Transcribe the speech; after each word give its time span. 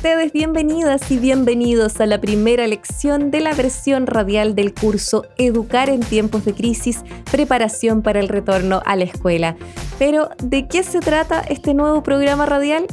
Ustedes 0.00 0.32
bienvenidas 0.32 1.10
y 1.10 1.18
bienvenidos 1.18 2.00
a 2.00 2.06
la 2.06 2.18
primera 2.22 2.66
lección 2.66 3.30
de 3.30 3.40
la 3.42 3.52
versión 3.52 4.06
radial 4.06 4.54
del 4.54 4.72
curso 4.72 5.26
Educar 5.36 5.90
en 5.90 6.00
tiempos 6.00 6.46
de 6.46 6.54
crisis, 6.54 7.04
preparación 7.30 8.00
para 8.00 8.18
el 8.18 8.28
retorno 8.28 8.80
a 8.86 8.96
la 8.96 9.04
escuela. 9.04 9.56
Pero, 9.98 10.30
¿de 10.42 10.66
qué 10.68 10.84
se 10.84 11.00
trata 11.00 11.40
este 11.40 11.74
nuevo 11.74 12.02
programa 12.02 12.46
radial? 12.46 12.86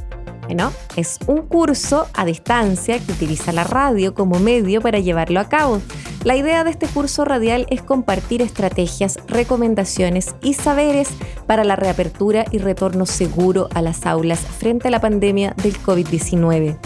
Es 0.96 1.20
un 1.28 1.44
curso 1.44 2.08
a 2.14 2.26
distancia 2.26 3.00
que 3.00 3.12
utiliza 3.12 3.52
la 3.52 3.64
radio 3.64 4.14
como 4.14 4.40
medio 4.40 4.82
para 4.82 5.00
llevarlo 5.00 5.40
a 5.40 5.50
cabo. 5.50 5.82
La 6.24 6.36
idea 6.36 6.64
de 6.64 6.72
este 6.72 6.88
curso 6.88 7.26
radial 7.26 7.68
es 7.70 7.82
compartir 7.82 8.42
estrategias, 8.42 9.20
recomendaciones 9.28 10.36
y 10.42 10.54
saberes 10.54 11.10
para 11.46 11.64
la 11.64 11.76
reapertura 11.76 12.46
y 12.52 12.58
retorno 12.58 13.06
seguro 13.06 13.70
a 13.74 13.82
las 13.82 14.06
aulas 14.06 14.40
frente 14.40 14.88
a 14.88 14.92
la 14.92 15.02
pandemia 15.02 15.54
del 15.62 15.78
COVID-19. 15.82 16.78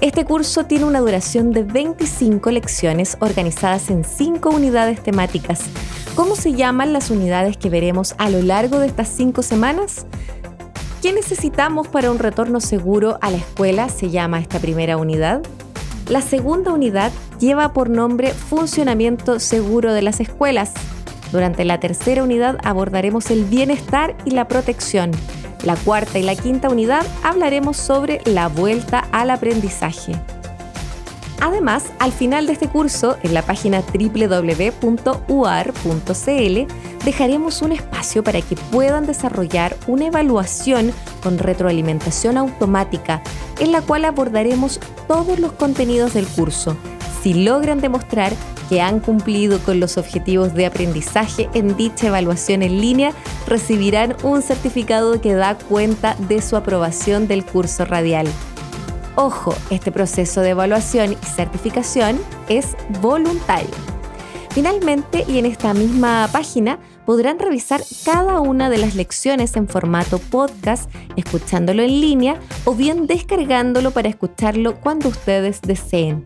Este 0.00 0.24
curso 0.24 0.66
tiene 0.66 0.84
una 0.84 1.00
duración 1.00 1.52
de 1.52 1.62
25 1.62 2.50
lecciones 2.50 3.16
organizadas 3.20 3.90
en 3.90 4.04
5 4.04 4.50
unidades 4.50 5.02
temáticas. 5.02 5.62
¿Cómo 6.14 6.36
se 6.36 6.52
llaman 6.52 6.92
las 6.92 7.10
unidades 7.10 7.56
que 7.56 7.70
veremos 7.70 8.14
a 8.18 8.28
lo 8.28 8.42
largo 8.42 8.80
de 8.80 8.88
estas 8.88 9.08
5 9.08 9.42
semanas? 9.42 10.06
¿Qué 11.04 11.12
necesitamos 11.12 11.86
para 11.86 12.10
un 12.10 12.18
retorno 12.18 12.60
seguro 12.62 13.18
a 13.20 13.30
la 13.30 13.36
escuela? 13.36 13.90
Se 13.90 14.08
llama 14.08 14.40
esta 14.40 14.58
primera 14.58 14.96
unidad. 14.96 15.42
La 16.08 16.22
segunda 16.22 16.72
unidad 16.72 17.12
lleva 17.38 17.74
por 17.74 17.90
nombre 17.90 18.30
Funcionamiento 18.32 19.38
Seguro 19.38 19.92
de 19.92 20.00
las 20.00 20.20
Escuelas. 20.20 20.72
Durante 21.30 21.66
la 21.66 21.78
tercera 21.78 22.22
unidad 22.22 22.56
abordaremos 22.64 23.30
el 23.30 23.44
bienestar 23.44 24.16
y 24.24 24.30
la 24.30 24.48
protección. 24.48 25.10
La 25.62 25.76
cuarta 25.76 26.18
y 26.18 26.22
la 26.22 26.36
quinta 26.36 26.70
unidad 26.70 27.04
hablaremos 27.22 27.76
sobre 27.76 28.22
la 28.24 28.48
vuelta 28.48 29.00
al 29.12 29.28
aprendizaje. 29.28 30.14
Además, 31.42 31.84
al 31.98 32.12
final 32.12 32.46
de 32.46 32.54
este 32.54 32.68
curso, 32.68 33.18
en 33.22 33.34
la 33.34 33.42
página 33.42 33.82
www.uar.cl, 33.82 34.54
dejaremos 37.04 37.62
un 37.62 37.72
espacio 37.72 38.24
para 38.24 38.40
que 38.40 38.56
puedan 38.56 39.06
desarrollar 39.06 39.76
una 39.86 40.06
evaluación 40.06 40.92
con 41.22 41.38
retroalimentación 41.38 42.36
automática, 42.38 43.22
en 43.60 43.72
la 43.72 43.82
cual 43.82 44.04
abordaremos 44.04 44.80
todos 45.06 45.38
los 45.38 45.52
contenidos 45.52 46.14
del 46.14 46.26
curso. 46.26 46.76
Si 47.22 47.34
logran 47.34 47.80
demostrar 47.80 48.32
que 48.68 48.80
han 48.80 49.00
cumplido 49.00 49.58
con 49.60 49.80
los 49.80 49.98
objetivos 49.98 50.54
de 50.54 50.66
aprendizaje 50.66 51.48
en 51.54 51.76
dicha 51.76 52.08
evaluación 52.08 52.62
en 52.62 52.80
línea, 52.80 53.12
recibirán 53.46 54.16
un 54.22 54.42
certificado 54.42 55.20
que 55.20 55.34
da 55.34 55.56
cuenta 55.56 56.16
de 56.28 56.40
su 56.40 56.56
aprobación 56.56 57.28
del 57.28 57.44
curso 57.44 57.84
radial. 57.84 58.26
Ojo, 59.16 59.54
este 59.70 59.92
proceso 59.92 60.40
de 60.40 60.50
evaluación 60.50 61.12
y 61.12 61.26
certificación 61.26 62.18
es 62.48 62.76
voluntario. 63.00 63.70
Finalmente, 64.50 65.24
y 65.28 65.38
en 65.38 65.46
esta 65.46 65.74
misma 65.74 66.28
página, 66.32 66.78
podrán 67.04 67.38
revisar 67.38 67.82
cada 68.04 68.40
una 68.40 68.70
de 68.70 68.78
las 68.78 68.94
lecciones 68.94 69.56
en 69.56 69.68
formato 69.68 70.18
podcast, 70.18 70.90
escuchándolo 71.16 71.82
en 71.82 72.00
línea 72.00 72.40
o 72.64 72.74
bien 72.74 73.06
descargándolo 73.06 73.90
para 73.90 74.08
escucharlo 74.08 74.80
cuando 74.80 75.08
ustedes 75.08 75.60
deseen. 75.62 76.22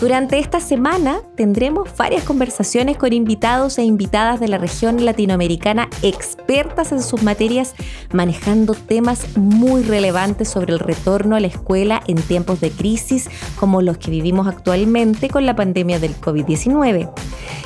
Durante 0.00 0.38
esta 0.38 0.60
semana 0.60 1.20
tendremos 1.36 1.94
varias 1.94 2.24
conversaciones 2.24 2.96
con 2.96 3.12
invitados 3.12 3.76
e 3.76 3.82
invitadas 3.82 4.40
de 4.40 4.48
la 4.48 4.56
región 4.56 5.04
latinoamericana 5.04 5.90
expertas 6.00 6.92
en 6.92 7.02
sus 7.02 7.22
materias, 7.22 7.74
manejando 8.10 8.72
temas 8.72 9.36
muy 9.36 9.82
relevantes 9.82 10.48
sobre 10.48 10.72
el 10.72 10.78
retorno 10.78 11.36
a 11.36 11.40
la 11.40 11.48
escuela 11.48 12.02
en 12.06 12.16
tiempos 12.16 12.60
de 12.62 12.70
crisis 12.70 13.28
como 13.56 13.82
los 13.82 13.98
que 13.98 14.10
vivimos 14.10 14.46
actualmente 14.46 15.28
con 15.28 15.44
la 15.44 15.54
pandemia 15.54 15.98
del 15.98 16.18
COVID-19. 16.18 17.10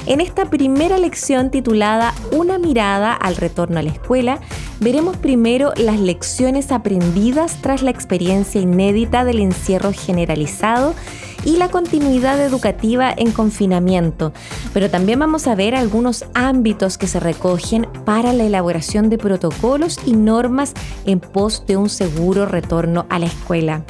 En 0.06 0.20
esta 0.20 0.46
primera 0.46 0.98
lección 0.98 1.52
titulada 1.52 2.14
Una 2.32 2.58
mirada 2.58 3.12
al 3.12 3.36
retorno 3.36 3.78
a 3.78 3.82
la 3.82 3.90
escuela, 3.90 4.40
veremos 4.80 5.16
primero 5.18 5.72
las 5.76 6.00
lecciones 6.00 6.72
aprendidas 6.72 7.58
tras 7.62 7.82
la 7.82 7.92
experiencia 7.92 8.60
inédita 8.60 9.24
del 9.24 9.38
encierro 9.38 9.92
generalizado 9.92 10.94
y 11.44 11.56
la 11.56 11.68
continuidad 11.68 12.40
educativa 12.40 13.12
en 13.16 13.32
confinamiento, 13.32 14.32
pero 14.72 14.90
también 14.90 15.18
vamos 15.18 15.46
a 15.46 15.54
ver 15.54 15.74
algunos 15.74 16.24
ámbitos 16.34 16.98
que 16.98 17.06
se 17.06 17.20
recogen 17.20 17.86
para 18.04 18.32
la 18.32 18.44
elaboración 18.44 19.10
de 19.10 19.18
protocolos 19.18 19.98
y 20.06 20.12
normas 20.12 20.74
en 21.04 21.20
pos 21.20 21.64
de 21.66 21.76
un 21.76 21.88
seguro 21.88 22.46
retorno 22.46 23.06
a 23.08 23.18
la 23.18 23.26
escuela. 23.26 23.84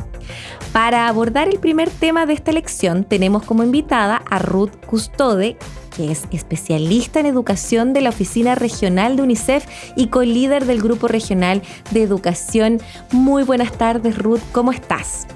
Para 0.72 1.06
abordar 1.06 1.48
el 1.48 1.60
primer 1.60 1.88
tema 1.88 2.26
de 2.26 2.32
esta 2.32 2.50
lección 2.50 3.04
tenemos 3.04 3.44
como 3.44 3.62
invitada 3.62 4.16
a 4.28 4.40
Ruth 4.40 4.72
Custode, 4.86 5.56
que 5.96 6.10
es 6.10 6.24
especialista 6.32 7.20
en 7.20 7.26
educación 7.26 7.92
de 7.92 8.00
la 8.00 8.10
Oficina 8.10 8.56
Regional 8.56 9.14
de 9.14 9.22
UNICEF 9.22 9.66
y 9.94 10.08
co-líder 10.08 10.64
del 10.64 10.82
Grupo 10.82 11.06
Regional 11.06 11.62
de 11.92 12.02
Educación. 12.02 12.80
Muy 13.12 13.44
buenas 13.44 13.70
tardes, 13.72 14.18
Ruth, 14.18 14.40
¿cómo 14.50 14.72
estás? 14.72 15.28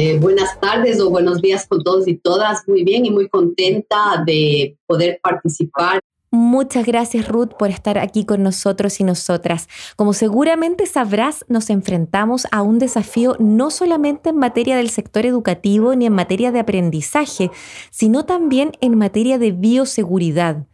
Eh, 0.00 0.16
buenas 0.20 0.60
tardes 0.60 1.00
o 1.00 1.10
buenos 1.10 1.42
días 1.42 1.66
con 1.66 1.82
todos 1.82 2.06
y 2.06 2.14
todas. 2.14 2.68
Muy 2.68 2.84
bien 2.84 3.04
y 3.04 3.10
muy 3.10 3.28
contenta 3.28 4.22
de 4.24 4.76
poder 4.86 5.18
participar. 5.20 5.98
Muchas 6.30 6.86
gracias 6.86 7.26
Ruth 7.26 7.54
por 7.58 7.70
estar 7.70 7.98
aquí 7.98 8.24
con 8.24 8.44
nosotros 8.44 9.00
y 9.00 9.04
nosotras. 9.04 9.68
Como 9.96 10.12
seguramente 10.12 10.86
sabrás, 10.86 11.44
nos 11.48 11.68
enfrentamos 11.68 12.46
a 12.52 12.62
un 12.62 12.78
desafío 12.78 13.34
no 13.40 13.72
solamente 13.72 14.28
en 14.28 14.36
materia 14.36 14.76
del 14.76 14.90
sector 14.90 15.26
educativo 15.26 15.92
ni 15.96 16.06
en 16.06 16.12
materia 16.12 16.52
de 16.52 16.60
aprendizaje, 16.60 17.50
sino 17.90 18.24
también 18.24 18.70
en 18.80 18.96
materia 18.96 19.36
de 19.36 19.50
bioseguridad. 19.50 20.64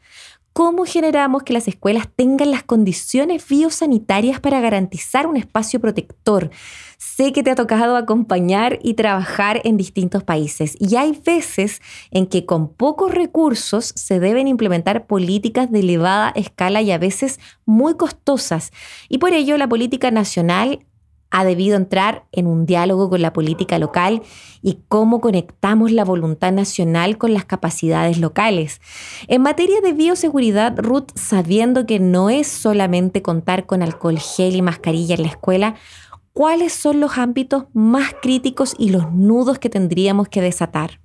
¿Cómo 0.53 0.85
generamos 0.85 1.43
que 1.43 1.53
las 1.53 1.67
escuelas 1.67 2.09
tengan 2.15 2.53
las 2.53 2.62
condiciones 2.62 3.49
biosanitarias 3.49 4.39
para 4.39 4.61
garantizar 4.61 5.27
un 5.27 5.37
espacio 5.37 5.81
protector? 5.81 6.51
Sé 7.04 7.32
que 7.32 7.42
te 7.42 7.50
ha 7.50 7.54
tocado 7.54 7.97
acompañar 7.97 8.81
y 8.82 8.94
trabajar 8.94 9.60
en 9.65 9.76
distintos 9.76 10.25
países 10.25 10.75
y 10.81 10.97
hay 10.97 11.12
veces 11.25 11.81
en 12.10 12.26
que 12.26 12.47
con 12.47 12.72
pocos 12.72 13.15
recursos 13.15 13.92
se 13.94 14.19
deben 14.19 14.48
implementar 14.48 15.06
políticas 15.06 15.70
de 15.70 15.81
elevada 15.81 16.32
escala 16.34 16.81
y 16.81 16.91
a 16.91 16.98
veces 16.98 17.38
muy 17.66 17.94
costosas. 17.94 18.72
Y 19.09 19.19
por 19.19 19.32
ello 19.32 19.56
la 19.59 19.69
política 19.69 20.10
nacional 20.10 20.81
ha 21.34 21.44
debido 21.44 21.76
entrar 21.76 22.26
en 22.31 22.47
un 22.47 22.64
diálogo 22.64 23.10
con 23.10 23.20
la 23.20 23.32
política 23.32 23.81
local 23.81 24.22
y 24.62 24.78
cómo 24.87 25.20
conectamos 25.20 25.91
la 25.91 26.04
voluntad 26.04 26.53
nacional 26.53 27.19
con 27.19 27.34
las 27.34 27.44
capacidades 27.44 28.19
locales. 28.19 28.81
En 29.26 29.43
materia 29.43 29.81
de 29.81 29.93
bioseguridad, 29.93 30.78
Ruth, 30.78 31.10
sabiendo 31.16 31.87
que 31.87 31.98
no 31.98 32.31
es 32.31 32.47
solamente 32.47 33.20
contar 33.20 33.67
con 33.67 33.82
alcohol 33.82 34.19
gel 34.19 34.55
y 34.55 34.62
mascarilla 34.62 35.17
en 35.17 35.23
la 35.23 35.29
escuela, 35.29 35.75
¿cuáles 36.34 36.75
son 36.75 37.00
los 37.00 37.16
ámbitos 37.16 37.64
más 37.72 38.12
críticos 38.20 38.75
y 38.78 38.90
los 38.90 39.10
nudos 39.10 39.58
que 39.58 39.70
tendríamos 39.70 40.28
que 40.28 40.42
desatar? 40.42 41.00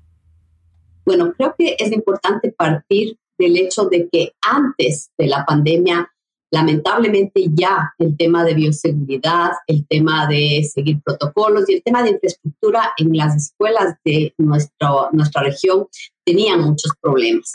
Bueno, 1.05 1.33
creo 1.37 1.55
que 1.57 1.77
es 1.79 1.93
importante 1.93 2.51
partir 2.51 3.17
del 3.37 3.55
hecho 3.55 3.85
de 3.85 4.09
que 4.11 4.33
antes 4.41 5.11
de 5.17 5.27
la 5.27 5.45
pandemia 5.45 6.11
Lamentablemente 6.51 7.45
ya 7.53 7.93
el 7.99 8.17
tema 8.17 8.43
de 8.43 8.55
bioseguridad, 8.55 9.51
el 9.67 9.85
tema 9.87 10.27
de 10.27 10.63
seguir 10.63 10.99
protocolos 11.03 11.69
y 11.69 11.75
el 11.75 11.83
tema 11.83 12.01
de 12.01 12.11
infraestructura 12.11 12.91
en 12.97 13.15
las 13.15 13.35
escuelas 13.35 13.95
de 14.03 14.33
nuestro, 14.39 15.09
nuestra 15.11 15.43
región 15.43 15.87
tenían 16.25 16.61
muchos 16.61 16.93
problemas. 16.99 17.51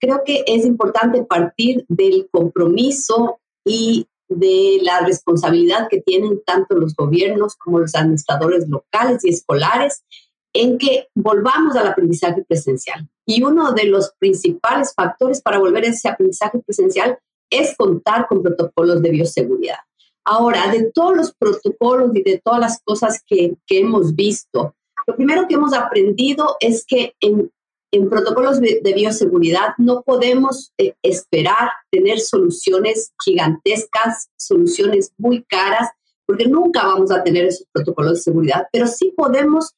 Creo 0.00 0.22
que 0.24 0.44
es 0.46 0.64
importante 0.64 1.24
partir 1.24 1.84
del 1.88 2.26
compromiso 2.30 3.38
y 3.66 4.06
de 4.28 4.78
la 4.82 5.00
responsabilidad 5.00 5.88
que 5.88 6.00
tienen 6.00 6.42
tanto 6.44 6.76
los 6.76 6.94
gobiernos 6.94 7.56
como 7.56 7.80
los 7.80 7.94
administradores 7.94 8.68
locales 8.68 9.24
y 9.24 9.30
escolares 9.30 10.04
en 10.52 10.78
que 10.78 11.08
volvamos 11.14 11.76
al 11.76 11.86
aprendizaje 11.86 12.44
presencial. 12.46 13.08
Y 13.26 13.42
uno 13.42 13.72
de 13.72 13.84
los 13.84 14.12
principales 14.18 14.92
factores 14.94 15.42
para 15.42 15.58
volver 15.58 15.84
a 15.84 15.88
ese 15.88 16.08
aprendizaje 16.08 16.58
presencial 16.60 17.18
es 17.50 17.76
contar 17.76 18.26
con 18.28 18.42
protocolos 18.42 19.02
de 19.02 19.10
bioseguridad. 19.10 19.78
Ahora, 20.24 20.70
de 20.70 20.90
todos 20.92 21.16
los 21.16 21.34
protocolos 21.34 22.14
y 22.14 22.22
de 22.22 22.40
todas 22.44 22.60
las 22.60 22.82
cosas 22.82 23.22
que, 23.26 23.54
que 23.66 23.80
hemos 23.80 24.14
visto, 24.14 24.74
lo 25.06 25.16
primero 25.16 25.48
que 25.48 25.54
hemos 25.54 25.72
aprendido 25.72 26.56
es 26.60 26.84
que 26.86 27.14
en, 27.20 27.50
en 27.90 28.10
protocolos 28.10 28.60
de 28.60 28.92
bioseguridad 28.94 29.68
no 29.78 30.02
podemos 30.02 30.72
eh, 30.78 30.94
esperar 31.02 31.70
tener 31.90 32.20
soluciones 32.20 33.12
gigantescas, 33.24 34.28
soluciones 34.36 35.12
muy 35.16 35.44
caras, 35.44 35.88
porque 36.26 36.46
nunca 36.46 36.84
vamos 36.86 37.10
a 37.10 37.22
tener 37.24 37.46
esos 37.46 37.66
protocolos 37.72 38.14
de 38.14 38.20
seguridad, 38.20 38.66
pero 38.70 38.86
sí 38.86 39.14
podemos 39.16 39.74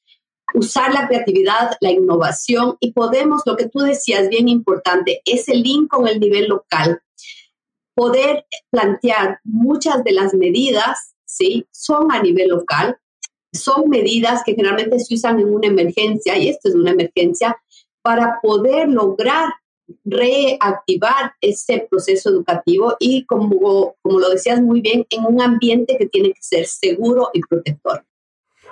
usar 0.55 0.93
la 0.93 1.07
creatividad, 1.07 1.77
la 1.81 1.93
innovación 1.93 2.77
y 2.81 2.93
podemos, 2.93 3.43
lo 3.47 3.57
que 3.57 3.69
tú 3.69 3.79
decías, 3.79 4.29
bien 4.29 4.49
importante, 4.49 5.23
ese 5.25 5.55
link 5.55 5.89
con 5.89 6.09
el 6.09 6.19
nivel 6.19 6.49
local, 6.49 7.01
poder 7.95 8.47
plantear 8.71 9.39
muchas 9.45 10.03
de 10.03 10.12
las 10.12 10.35
medidas, 10.35 11.15
¿sí? 11.25 11.67
Son 11.71 12.11
a 12.11 12.21
nivel 12.21 12.49
local, 12.49 12.99
son 13.53 13.89
medidas 13.89 14.43
que 14.45 14.55
generalmente 14.55 14.99
se 14.99 15.15
usan 15.15 15.39
en 15.39 15.55
una 15.55 15.69
emergencia, 15.69 16.37
y 16.37 16.49
esto 16.49 16.69
es 16.69 16.75
una 16.75 16.91
emergencia, 16.91 17.57
para 18.02 18.41
poder 18.43 18.88
lograr 18.88 19.50
reactivar 20.05 21.32
ese 21.41 21.87
proceso 21.91 22.31
educativo 22.31 22.97
y 22.99 23.25
como, 23.26 23.97
como 24.02 24.20
lo 24.20 24.31
decías 24.31 24.61
muy 24.61 24.81
bien, 24.81 25.06
en 25.11 25.25
un 25.25 25.41
ambiente 25.41 25.97
que 25.99 26.06
tiene 26.06 26.32
que 26.32 26.43
ser 26.43 26.67
seguro 26.67 27.31
y 27.32 27.41
protector. 27.41 28.05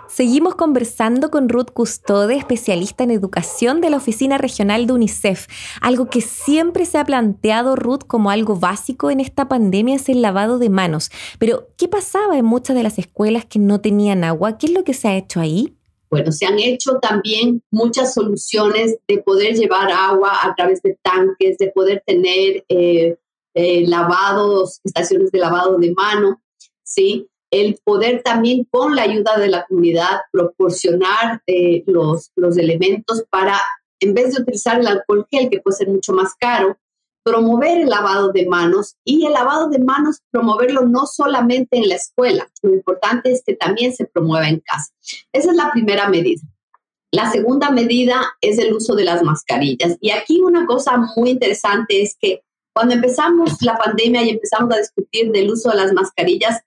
Seguimos 0.08 0.54
conversando 0.54 1.30
con 1.30 1.50
Ruth 1.50 1.70
Custode, 1.70 2.34
especialista 2.34 3.04
en 3.04 3.10
educación 3.10 3.82
de 3.82 3.90
la 3.90 3.98
Oficina 3.98 4.38
Regional 4.38 4.86
de 4.86 4.94
UNICEF. 4.94 5.46
Algo 5.82 6.08
que 6.08 6.22
siempre 6.22 6.86
se 6.86 6.96
ha 6.96 7.04
planteado 7.04 7.76
Ruth 7.76 8.04
como 8.06 8.30
algo 8.30 8.56
básico 8.56 9.10
en 9.10 9.20
esta 9.20 9.48
pandemia 9.48 9.96
es 9.96 10.08
el 10.08 10.22
lavado 10.22 10.58
de 10.58 10.70
manos. 10.70 11.10
Pero, 11.38 11.69
¿qué 11.76 11.88
pasaba 11.88 12.38
en 12.38 12.46
muchas 12.46 12.75
de 12.75 12.84
las 12.84 12.98
escuelas 12.98 13.44
que 13.44 13.58
no 13.58 13.82
tenían 13.82 14.25
agua? 14.25 14.56
¿Qué 14.56 14.69
es 14.69 14.72
lo 14.72 14.82
que 14.82 14.94
se 14.94 15.08
ha 15.08 15.16
hecho 15.16 15.40
ahí? 15.40 15.77
Bueno, 16.10 16.32
se 16.32 16.46
han 16.46 16.58
hecho 16.58 16.99
también 17.00 17.62
muchas 17.70 18.14
soluciones 18.14 18.96
de 19.06 19.19
poder 19.19 19.55
llevar 19.55 19.90
agua 19.90 20.32
a 20.43 20.55
través 20.55 20.82
de 20.82 20.99
tanques, 21.02 21.58
de 21.58 21.70
poder 21.70 22.02
tener 22.06 22.64
eh, 22.69 23.16
eh, 23.55 23.87
lavados, 23.87 24.81
estaciones 24.84 25.31
de 25.31 25.38
lavado 25.38 25.78
de 25.78 25.93
mano, 25.93 26.40
¿sí? 26.82 27.28
El 27.50 27.78
poder 27.82 28.22
también 28.22 28.66
con 28.70 28.94
la 28.94 29.02
ayuda 29.02 29.38
de 29.38 29.49
la 29.49 29.66
comunidad 29.66 30.20
proporcionar 30.32 31.43
eh, 31.46 31.82
los, 31.87 32.31
los 32.37 32.56
elementos 32.56 33.25
para, 33.31 33.58
en 34.00 34.14
vez 34.14 34.34
de 34.34 34.43
utilizar 34.43 34.81
el 34.81 34.87
alcohol 34.87 35.26
gel, 35.31 35.50
que 35.50 35.61
puede 35.61 35.76
ser 35.76 35.88
mucho 35.88 36.12
más 36.12 36.34
caro, 36.38 36.76
promover 37.28 37.82
el 37.82 37.88
lavado 37.88 38.32
de 38.32 38.46
manos 38.46 38.96
y 39.04 39.26
el 39.26 39.32
lavado 39.32 39.69
de 39.69 39.78
manos 39.78 40.20
promoverlo 40.30 40.82
no 40.82 41.06
solamente 41.06 41.76
en 41.76 41.88
la 41.88 41.96
escuela, 41.96 42.48
lo 42.62 42.75
importante 42.75 43.32
es 43.32 43.42
que 43.44 43.54
también 43.54 43.92
se 43.92 44.06
promueva 44.06 44.48
en 44.48 44.60
casa. 44.60 44.92
Esa 45.32 45.50
es 45.50 45.56
la 45.56 45.70
primera 45.72 46.08
medida. 46.08 46.42
La 47.10 47.30
segunda 47.30 47.70
medida 47.70 48.20
es 48.40 48.58
el 48.58 48.72
uso 48.72 48.94
de 48.94 49.04
las 49.04 49.22
mascarillas. 49.22 49.96
Y 50.00 50.10
aquí 50.10 50.40
una 50.40 50.66
cosa 50.66 50.98
muy 51.16 51.30
interesante 51.30 52.02
es 52.02 52.16
que 52.20 52.42
cuando 52.75 52.94
empezamos 52.94 53.60
la 53.62 53.76
pandemia 53.76 54.22
y 54.22 54.30
empezamos 54.30 54.72
a 54.75 54.78
discutir 54.78 55.32
del 55.32 55.50
uso 55.50 55.70
de 55.70 55.76
las 55.76 55.92
mascarillas, 55.92 56.60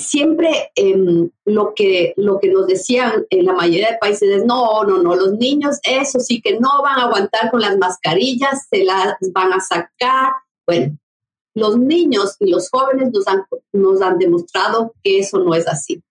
siempre 0.00 0.72
em, 0.74 1.30
lo, 1.44 1.74
que, 1.74 2.14
lo 2.16 2.40
que 2.40 2.48
nos 2.48 2.66
decían 2.66 3.26
en 3.30 3.46
la 3.46 3.52
mayoría 3.52 3.92
de 3.92 3.98
países 3.98 4.28
es, 4.28 4.44
no, 4.44 4.84
no, 4.84 5.02
no, 5.02 5.14
los 5.14 5.32
niños, 5.34 5.78
eso 5.84 6.18
sí 6.20 6.40
que 6.40 6.58
no 6.58 6.82
van 6.82 6.98
a 6.98 7.04
aguantar 7.04 7.50
con 7.50 7.60
las 7.60 7.76
mascarillas, 7.78 8.66
se 8.68 8.84
las 8.84 9.16
van 9.32 9.52
a 9.52 9.60
sacar. 9.60 10.32
Bueno, 10.66 10.98
los 11.54 11.78
niños 11.78 12.36
y 12.40 12.50
los 12.50 12.68
jóvenes 12.70 13.12
nos 13.12 13.26
han, 13.28 13.44
nos 13.72 14.02
han 14.02 14.18
demostrado 14.18 14.94
que 15.02 15.18
eso 15.18 15.38
no 15.38 15.54
es 15.54 15.66
así, 15.66 16.02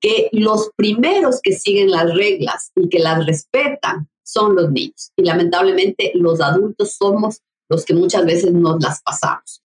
que 0.00 0.28
los 0.32 0.70
primeros 0.76 1.40
que 1.42 1.52
siguen 1.52 1.90
las 1.90 2.14
reglas 2.14 2.72
y 2.74 2.88
que 2.88 2.98
las 2.98 3.24
respetan 3.26 4.08
son 4.22 4.54
los 4.54 4.70
niños. 4.70 5.12
Y 5.16 5.24
lamentablemente 5.24 6.12
los 6.14 6.40
adultos 6.40 6.96
somos 6.96 7.40
los 7.68 7.84
que 7.84 7.94
muchas 7.94 8.24
veces 8.24 8.52
nos 8.52 8.82
las 8.82 9.02
pasamos. 9.02 9.61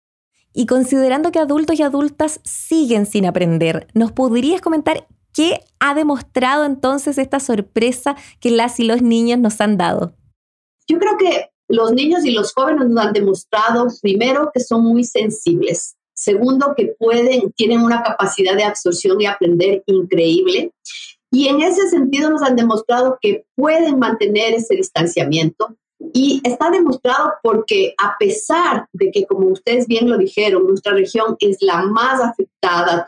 Y 0.58 0.64
considerando 0.64 1.32
que 1.32 1.38
adultos 1.38 1.78
y 1.78 1.82
adultas 1.82 2.40
siguen 2.42 3.04
sin 3.04 3.26
aprender, 3.26 3.88
¿nos 3.92 4.12
podrías 4.12 4.62
comentar 4.62 5.06
qué 5.34 5.60
ha 5.80 5.92
demostrado 5.94 6.64
entonces 6.64 7.18
esta 7.18 7.40
sorpresa 7.40 8.16
que 8.40 8.50
las 8.50 8.80
y 8.80 8.84
los 8.84 9.02
niños 9.02 9.38
nos 9.38 9.60
han 9.60 9.76
dado? 9.76 10.14
Yo 10.88 10.98
creo 10.98 11.18
que 11.18 11.50
los 11.68 11.92
niños 11.92 12.24
y 12.24 12.30
los 12.30 12.54
jóvenes 12.54 12.88
nos 12.88 13.04
han 13.04 13.12
demostrado, 13.12 13.86
primero, 14.00 14.50
que 14.54 14.60
son 14.60 14.82
muy 14.82 15.04
sensibles. 15.04 15.96
Segundo, 16.14 16.72
que 16.74 16.94
pueden, 16.98 17.52
tienen 17.52 17.82
una 17.82 18.02
capacidad 18.02 18.56
de 18.56 18.64
absorción 18.64 19.20
y 19.20 19.26
aprender 19.26 19.82
increíble. 19.84 20.72
Y 21.30 21.48
en 21.48 21.60
ese 21.60 21.90
sentido 21.90 22.30
nos 22.30 22.40
han 22.40 22.56
demostrado 22.56 23.18
que 23.20 23.44
pueden 23.56 23.98
mantener 23.98 24.54
ese 24.54 24.74
distanciamiento, 24.74 25.76
y 26.16 26.40
está 26.44 26.70
demostrado 26.70 27.34
porque 27.42 27.94
a 27.98 28.16
pesar 28.18 28.88
de 28.94 29.10
que, 29.10 29.26
como 29.26 29.48
ustedes 29.48 29.86
bien 29.86 30.08
lo 30.08 30.16
dijeron, 30.16 30.66
nuestra 30.66 30.94
región 30.94 31.36
es 31.40 31.58
la 31.60 31.82
más 31.82 32.22
afectada, 32.22 33.04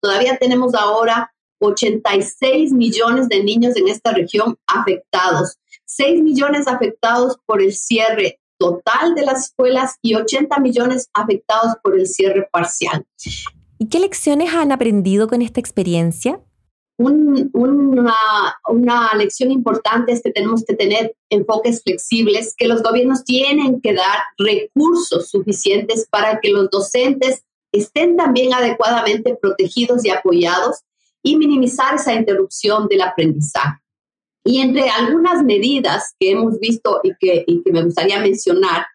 todavía, 0.00 0.36
tenemos 0.38 0.72
ahora 0.76 1.32
86 1.58 2.70
millones 2.72 3.28
de 3.28 3.42
niños 3.42 3.76
en 3.76 3.88
esta 3.88 4.12
región 4.12 4.56
afectados, 4.68 5.56
6 5.86 6.22
millones 6.22 6.68
afectados 6.68 7.36
por 7.46 7.60
el 7.60 7.74
cierre 7.74 8.38
total 8.58 9.16
de 9.16 9.22
las 9.22 9.46
escuelas 9.46 9.96
y 10.00 10.14
80 10.14 10.56
millones 10.60 11.08
afectados 11.14 11.74
por 11.82 11.98
el 11.98 12.06
cierre 12.06 12.48
parcial. 12.52 13.04
¿Y 13.78 13.88
qué 13.88 13.98
lecciones 13.98 14.54
han 14.54 14.70
aprendido 14.70 15.26
con 15.26 15.42
esta 15.42 15.58
experiencia? 15.58 16.40
Una, 16.98 18.14
lección 19.16 19.50
importante 19.50 20.12
es 20.12 20.22
que 20.22 20.30
tenemos 20.30 20.64
que 20.64 20.74
tener 20.74 21.14
enfoques 21.30 21.82
flexibles, 21.82 22.54
que 22.56 22.68
los 22.68 22.82
gobiernos 22.82 23.24
tienen 23.24 23.80
que 23.80 23.94
dar 23.94 24.18
recursos 24.38 25.30
suficientes 25.30 26.06
para 26.10 26.40
que 26.40 26.50
los 26.50 26.70
docentes 26.70 27.44
estén 27.72 28.16
también 28.16 28.54
adecuadamente 28.54 29.34
protegidos 29.34 30.04
y 30.04 30.10
apoyados 30.10 30.82
y 31.22 31.36
minimizar 31.36 31.94
esa 31.94 32.14
interrupción 32.14 32.88
del 32.88 33.02
aprendizaje. 33.02 33.80
Y 34.44 34.60
entre 34.60 34.90
algunas 34.90 35.44
medidas 35.44 36.14
que 36.18 36.32
hemos 36.32 36.58
visto 36.58 37.00
y 37.04 37.12
que, 37.18 37.44
y 37.46 37.62
que 37.62 37.72
me 37.72 37.84
gustaría 37.84 38.20
mencionar, 38.20 38.86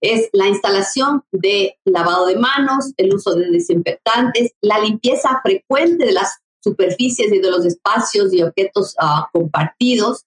es 0.00 0.28
la 0.32 0.48
instalación 0.48 1.22
de 1.30 1.78
lavado 1.84 2.26
de 2.26 2.36
manos, 2.36 2.92
el 2.96 3.14
uso 3.14 3.34
de 3.34 3.50
desinfectantes, 3.50 4.52
la 4.60 4.80
limpieza 4.80 5.40
frecuente 5.42 6.04
de 6.04 6.12
las 6.12 6.41
superficies 6.62 7.32
y 7.32 7.38
de 7.38 7.50
los 7.50 7.64
espacios 7.64 8.32
y 8.32 8.42
objetos 8.42 8.94
ah, 8.98 9.28
compartidos, 9.32 10.24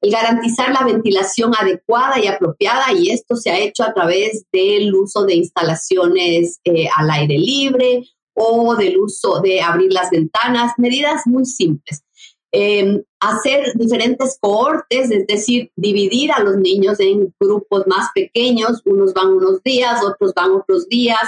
y 0.00 0.10
garantizar 0.10 0.72
la 0.72 0.84
ventilación 0.84 1.52
adecuada 1.58 2.20
y 2.20 2.26
apropiada, 2.26 2.92
y 2.92 3.10
esto 3.10 3.36
se 3.36 3.50
ha 3.50 3.58
hecho 3.58 3.82
a 3.82 3.92
través 3.92 4.44
del 4.52 4.94
uso 4.94 5.24
de 5.24 5.34
instalaciones 5.34 6.60
eh, 6.64 6.88
al 6.96 7.10
aire 7.10 7.38
libre 7.38 8.04
o 8.34 8.76
del 8.76 8.98
uso 8.98 9.40
de 9.40 9.60
abrir 9.60 9.92
las 9.92 10.10
ventanas, 10.10 10.72
medidas 10.76 11.22
muy 11.26 11.46
simples. 11.46 12.02
Em, 12.52 13.02
hacer 13.20 13.72
diferentes 13.74 14.38
cohortes, 14.40 15.10
es 15.10 15.26
decir, 15.26 15.70
dividir 15.76 16.30
a 16.32 16.40
los 16.40 16.56
niños 16.56 17.00
en 17.00 17.34
grupos 17.40 17.86
más 17.86 18.08
pequeños, 18.14 18.82
unos 18.84 19.12
van 19.12 19.28
unos 19.28 19.62
días, 19.62 20.02
otros 20.02 20.32
van 20.34 20.52
otros 20.52 20.88
días. 20.88 21.20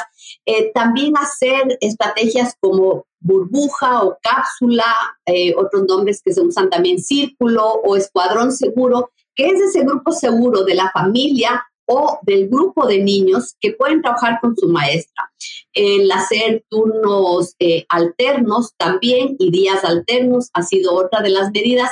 Eh, 0.46 0.70
también 0.72 1.14
hacer 1.16 1.76
estrategias 1.80 2.54
como 2.60 3.04
burbuja 3.20 4.02
o 4.04 4.18
cápsula, 4.22 4.94
eh, 5.26 5.54
otros 5.56 5.84
nombres 5.88 6.22
que 6.24 6.32
se 6.32 6.40
usan 6.40 6.70
también 6.70 6.98
círculo 6.98 7.64
o 7.84 7.96
escuadrón 7.96 8.52
seguro, 8.52 9.10
que 9.34 9.48
es 9.48 9.60
ese 9.60 9.80
grupo 9.80 10.12
seguro 10.12 10.64
de 10.64 10.74
la 10.74 10.90
familia 10.90 11.64
o 11.86 12.18
del 12.22 12.48
grupo 12.48 12.86
de 12.86 13.02
niños 13.02 13.56
que 13.60 13.72
pueden 13.72 14.02
trabajar 14.02 14.38
con 14.40 14.54
su 14.56 14.68
maestra. 14.68 15.32
El 15.72 16.10
hacer 16.12 16.64
turnos 16.68 17.54
eh, 17.58 17.86
alternos 17.88 18.74
también 18.76 19.36
y 19.38 19.50
días 19.50 19.84
alternos 19.84 20.50
ha 20.52 20.62
sido 20.62 20.94
otra 20.94 21.22
de 21.22 21.30
las 21.30 21.50
medidas. 21.50 21.90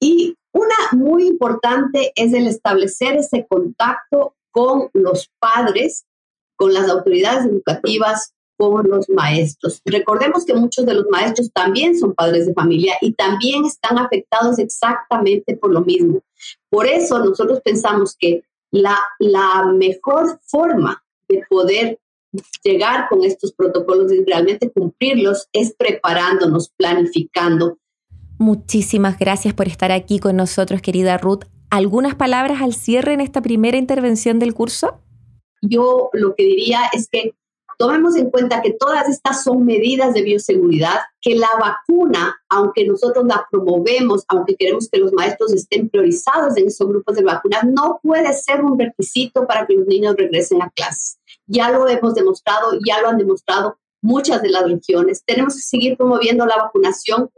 Y 0.00 0.36
una 0.52 0.74
muy 0.92 1.26
importante 1.26 2.12
es 2.16 2.32
el 2.32 2.46
establecer 2.46 3.16
ese 3.16 3.46
contacto 3.46 4.34
con 4.50 4.88
los 4.94 5.30
padres, 5.38 6.06
con 6.56 6.72
las 6.72 6.88
autoridades 6.88 7.44
educativas, 7.44 8.32
con 8.56 8.88
los 8.88 9.08
maestros. 9.08 9.80
Recordemos 9.84 10.44
que 10.44 10.54
muchos 10.54 10.86
de 10.86 10.94
los 10.94 11.06
maestros 11.10 11.50
también 11.52 11.98
son 11.98 12.14
padres 12.14 12.46
de 12.46 12.54
familia 12.54 12.94
y 13.00 13.12
también 13.12 13.64
están 13.64 13.98
afectados 13.98 14.58
exactamente 14.58 15.56
por 15.56 15.72
lo 15.72 15.82
mismo. 15.82 16.20
Por 16.70 16.86
eso 16.86 17.18
nosotros 17.18 17.60
pensamos 17.64 18.16
que 18.18 18.42
la, 18.70 18.98
la 19.18 19.66
mejor 19.66 20.40
forma 20.46 21.02
de 21.28 21.42
poder 21.48 21.98
llegar 22.62 23.08
con 23.08 23.24
estos 23.24 23.52
protocolos 23.52 24.12
y 24.12 24.24
realmente 24.24 24.70
cumplirlos 24.70 25.48
es 25.52 25.74
preparándonos, 25.74 26.70
planificando. 26.76 27.78
Muchísimas 28.38 29.18
gracias 29.18 29.54
por 29.54 29.66
estar 29.66 29.92
aquí 29.92 30.18
con 30.18 30.36
nosotros, 30.36 30.82
querida 30.82 31.16
Ruth. 31.16 31.44
¿Algunas 31.70 32.14
palabras 32.14 32.60
al 32.62 32.74
cierre 32.74 33.14
en 33.14 33.20
esta 33.20 33.40
primera 33.40 33.76
intervención 33.76 34.38
del 34.38 34.54
curso? 34.54 35.00
Yo 35.62 36.10
lo 36.12 36.34
que 36.34 36.44
diría 36.44 36.80
es 36.92 37.08
que 37.08 37.34
Tomemos 37.78 38.16
en 38.16 38.30
cuenta 38.30 38.62
que 38.62 38.72
todas 38.72 39.08
estas 39.08 39.44
son 39.44 39.64
medidas 39.64 40.14
de 40.14 40.22
bioseguridad, 40.22 41.00
que 41.20 41.34
la 41.34 41.50
vacuna, 41.60 42.34
aunque 42.48 42.86
nosotros 42.86 43.26
la 43.26 43.46
promovemos, 43.50 44.24
aunque 44.28 44.56
queremos 44.56 44.88
que 44.88 44.98
los 44.98 45.12
maestros 45.12 45.52
estén 45.52 45.90
priorizados 45.90 46.56
en 46.56 46.68
esos 46.68 46.88
grupos 46.88 47.16
de 47.16 47.22
vacunas, 47.22 47.64
no 47.64 48.00
puede 48.02 48.32
ser 48.32 48.64
un 48.64 48.78
requisito 48.78 49.46
para 49.46 49.66
que 49.66 49.74
los 49.74 49.86
niños 49.86 50.16
regresen 50.16 50.62
a 50.62 50.70
clases. 50.70 51.18
Ya 51.46 51.70
lo 51.70 51.86
hemos 51.86 52.14
demostrado, 52.14 52.78
ya 52.86 53.00
lo 53.02 53.08
han 53.08 53.18
demostrado 53.18 53.78
muchas 54.00 54.40
de 54.42 54.50
las 54.50 54.64
regiones. 54.64 55.22
Tenemos 55.24 55.54
que 55.54 55.60
seguir 55.60 55.96
promoviendo 55.96 56.46
la 56.46 56.56
vacunación, 56.56 57.30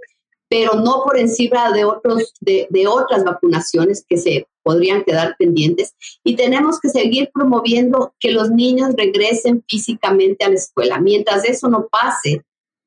pero 0.49 0.75
no 0.75 1.03
por 1.05 1.19
encima 1.19 1.71
de, 1.73 1.85
otros, 1.85 2.33
de, 2.41 2.69
otras 2.89 3.25
vacunaciones 3.25 4.05
que 4.09 4.17
se 4.17 4.47
podrían 4.63 5.05
quedar 5.05 5.37
pendientes. 5.39 5.95
Y 6.25 6.37
tenemos 6.37 6.81
que 6.81 6.89
seguir 6.89 7.31
promoviendo 7.33 8.15
que 8.19 8.33
los 8.33 8.51
niños 8.51 8.95
regresen 8.97 9.65
físicamente 9.69 10.45
a 10.45 10.49
la 10.49 10.57
escuela. 10.57 11.01
Mientras 11.01 11.45
eso 11.45 11.69
no 11.69 11.89
pase, 11.89 12.43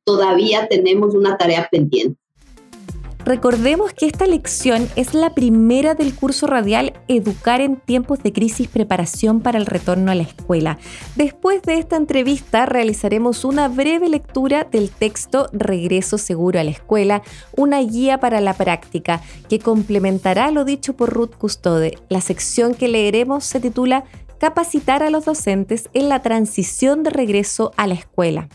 todavía 0.05 0.67
tenemos 0.67 1.13
una 1.13 1.37
tarea 1.37 1.67
pendiente. 1.71 2.20
Recordemos 3.25 3.93
que 3.93 4.07
esta 4.07 4.25
lección 4.25 4.89
es 4.95 5.13
la 5.13 5.35
primera 5.35 5.93
del 5.93 6.15
curso 6.15 6.47
radial 6.47 6.93
Educar 7.07 7.61
en 7.61 7.75
tiempos 7.75 8.23
de 8.23 8.33
crisis, 8.33 8.67
preparación 8.67 9.41
para 9.41 9.59
el 9.59 9.67
retorno 9.67 10.11
a 10.11 10.15
la 10.15 10.23
escuela. 10.23 10.79
Después 11.15 11.61
de 11.61 11.77
esta 11.77 11.97
entrevista 11.97 12.65
realizaremos 12.65 13.45
una 13.45 13.67
breve 13.67 14.09
lectura 14.09 14.63
del 14.63 14.89
texto 14.89 15.47
Regreso 15.53 16.17
seguro 16.17 16.59
a 16.59 16.63
la 16.63 16.71
escuela, 16.71 17.21
una 17.55 17.79
guía 17.81 18.19
para 18.19 18.41
la 18.41 18.55
práctica 18.55 19.21
que 19.49 19.59
complementará 19.59 20.49
lo 20.49 20.65
dicho 20.65 20.93
por 20.93 21.11
Ruth 21.11 21.35
Custode. 21.37 21.99
La 22.09 22.21
sección 22.21 22.73
que 22.73 22.87
leeremos 22.87 23.45
se 23.45 23.59
titula 23.59 24.03
Capacitar 24.41 25.03
a 25.03 25.11
los 25.11 25.25
docentes 25.25 25.87
en 25.93 26.09
la 26.09 26.23
transición 26.23 27.03
de 27.03 27.11
regreso 27.11 27.73
a 27.77 27.85
la 27.85 27.93
escuela. 27.93 28.49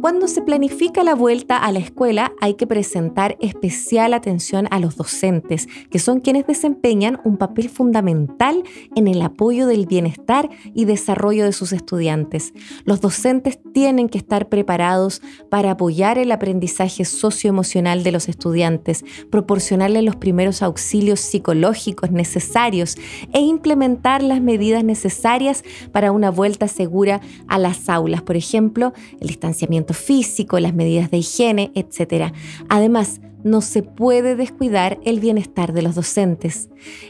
Cuando 0.00 0.28
se 0.28 0.40
planifica 0.40 1.04
la 1.04 1.14
vuelta 1.14 1.58
a 1.58 1.70
la 1.72 1.78
escuela 1.78 2.32
hay 2.40 2.54
que 2.54 2.66
presentar 2.66 3.36
especial 3.38 4.14
atención 4.14 4.66
a 4.70 4.78
los 4.78 4.96
docentes, 4.96 5.68
que 5.90 5.98
son 5.98 6.20
quienes 6.20 6.46
desempeñan 6.46 7.20
un 7.22 7.36
papel 7.36 7.68
fundamental 7.68 8.62
en 8.96 9.08
el 9.08 9.20
apoyo 9.20 9.66
del 9.66 9.84
bienestar 9.84 10.48
y 10.74 10.86
desarrollo 10.86 11.44
de 11.44 11.52
sus 11.52 11.74
estudiantes. 11.74 12.54
Los 12.84 13.02
docentes 13.02 13.58
tienen 13.74 14.08
que 14.08 14.16
estar 14.16 14.48
preparados 14.48 15.20
para 15.50 15.72
apoyar 15.72 16.16
el 16.16 16.32
aprendizaje 16.32 17.04
socioemocional 17.04 18.02
de 18.02 18.12
los 18.12 18.30
estudiantes, 18.30 19.04
proporcionarles 19.30 20.02
los 20.02 20.16
primeros 20.16 20.62
auxilios 20.62 21.20
psicológicos 21.20 22.10
necesarios 22.10 22.96
e 23.34 23.40
implementar 23.40 24.22
las 24.22 24.40
medidas 24.40 24.82
necesarias 24.90 25.64
para 25.92 26.12
una 26.12 26.30
vuelta 26.30 26.68
segura 26.68 27.20
a 27.48 27.58
las 27.58 27.88
aulas, 27.88 28.22
por 28.22 28.36
ejemplo, 28.36 28.92
el 29.20 29.28
distanciamiento 29.28 29.94
físico, 29.94 30.60
las 30.60 30.74
medidas 30.74 31.10
de 31.10 31.18
higiene, 31.18 31.72
etc. 31.74 32.32
Además, 32.68 33.20
no 33.42 33.60
se 33.60 33.82
puede 33.82 34.36
descuidar 34.36 34.98
el 35.04 35.20
bienestar 35.20 35.72
de 35.72 35.82
los 35.82 35.94
docentes. 35.94 36.68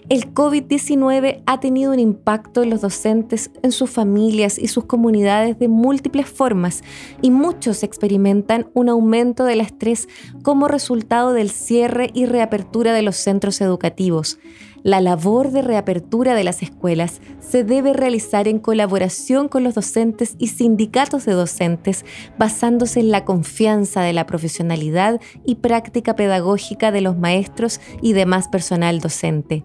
El 0.09 0.33
COVID-19 0.33 1.43
ha 1.47 1.61
tenido 1.61 1.93
un 1.93 1.99
impacto 1.99 2.63
en 2.63 2.71
los 2.71 2.81
docentes, 2.81 3.51
en 3.63 3.73
sus 3.73 3.91
familias 3.91 4.59
y 4.59 4.69
sus 4.69 4.85
comunidades 4.85 5.59
de 5.59 5.69
múltiples 5.69 6.27
formas 6.27 6.83
y 7.21 7.31
muchos 7.31 7.83
experimentan 7.83 8.71
un 8.75 8.89
aumento 8.89 9.45
del 9.45 9.61
estrés 9.61 10.09
como 10.43 10.69
resultado 10.69 11.33
del 11.33 11.51
cierre 11.51 12.11
y 12.15 12.27
reapertura 12.27 12.93
de 12.93 13.03
los 13.03 13.17
centros 13.17 13.61
educativos. 13.61 14.39
La 14.83 15.01
labor 15.01 15.51
de 15.51 15.63
reapertura 15.63 16.35
de 16.35 16.45
las 16.45 16.63
escuelas 16.63 17.21
se 17.41 17.65
debe 17.65 17.93
realizar 17.93 18.49
en 18.49 18.59
colaboración 18.59 19.49
con 19.49 19.63
los 19.63 19.75
docentes 19.75 20.37
y 20.39 20.49
sindicatos 20.49 21.27
de 21.27 21.33
docentes, 21.33 22.05
basándose 22.39 23.01
en 23.01 23.11
la 23.11 23.25
confianza 23.25 24.01
de 24.03 24.15
la 24.15 24.27
profesionalidad 24.27 25.21
y 25.45 25.57
práctica 25.57 26.17
pedagógica 26.17 26.93
de 26.93 27.03
los 27.03 27.19
maestros 27.19 27.81
y 28.01 28.15
demás 28.15 28.49
personal 28.49 29.01
docente. 29.01 29.65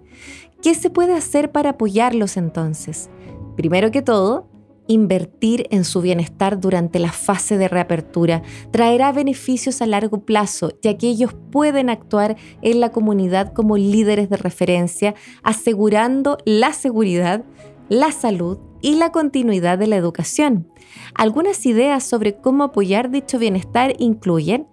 ¿Qué 0.62 0.76
se 0.76 0.90
puede 0.90 1.14
hacer 1.14 1.52
para 1.52 1.72
apoyarlos 1.72 2.38
entonces? 2.38 3.10
Primero 3.56 3.92
que 3.92 4.02
todo, 4.02 4.50
Invertir 4.88 5.68
en 5.72 5.84
su 5.84 6.02
bienestar 6.02 6.60
durante 6.60 7.00
la 7.00 7.12
fase 7.12 7.58
de 7.58 7.68
reapertura 7.68 8.44
traerá 8.72 9.12
beneficios 9.12 9.82
a 9.82 9.88
largo 9.88 10.26
plazo, 10.26 10.72
ya 10.82 10.96
que 10.98 11.08
ellos 11.08 11.36
pueden 11.52 11.90
actuar 11.90 12.36
en 12.62 12.80
la 12.80 12.92
comunidad 12.92 13.54
como 13.54 13.78
líderes 13.78 14.30
de 14.30 14.38
referencia, 14.38 15.16
asegurando 15.42 16.38
la 16.46 16.74
seguridad, 16.74 17.44
la 17.90 18.12
salud 18.12 18.60
y 18.82 18.96
la 18.96 19.12
continuidad 19.12 19.80
de 19.80 19.88
la 19.88 19.96
educación. 19.96 20.68
Algunas 21.16 21.66
ideas 21.66 22.04
sobre 22.04 22.36
cómo 22.36 22.66
apoyar 22.66 23.10
dicho 23.10 23.40
bienestar 23.40 23.96
incluyen 23.98 24.68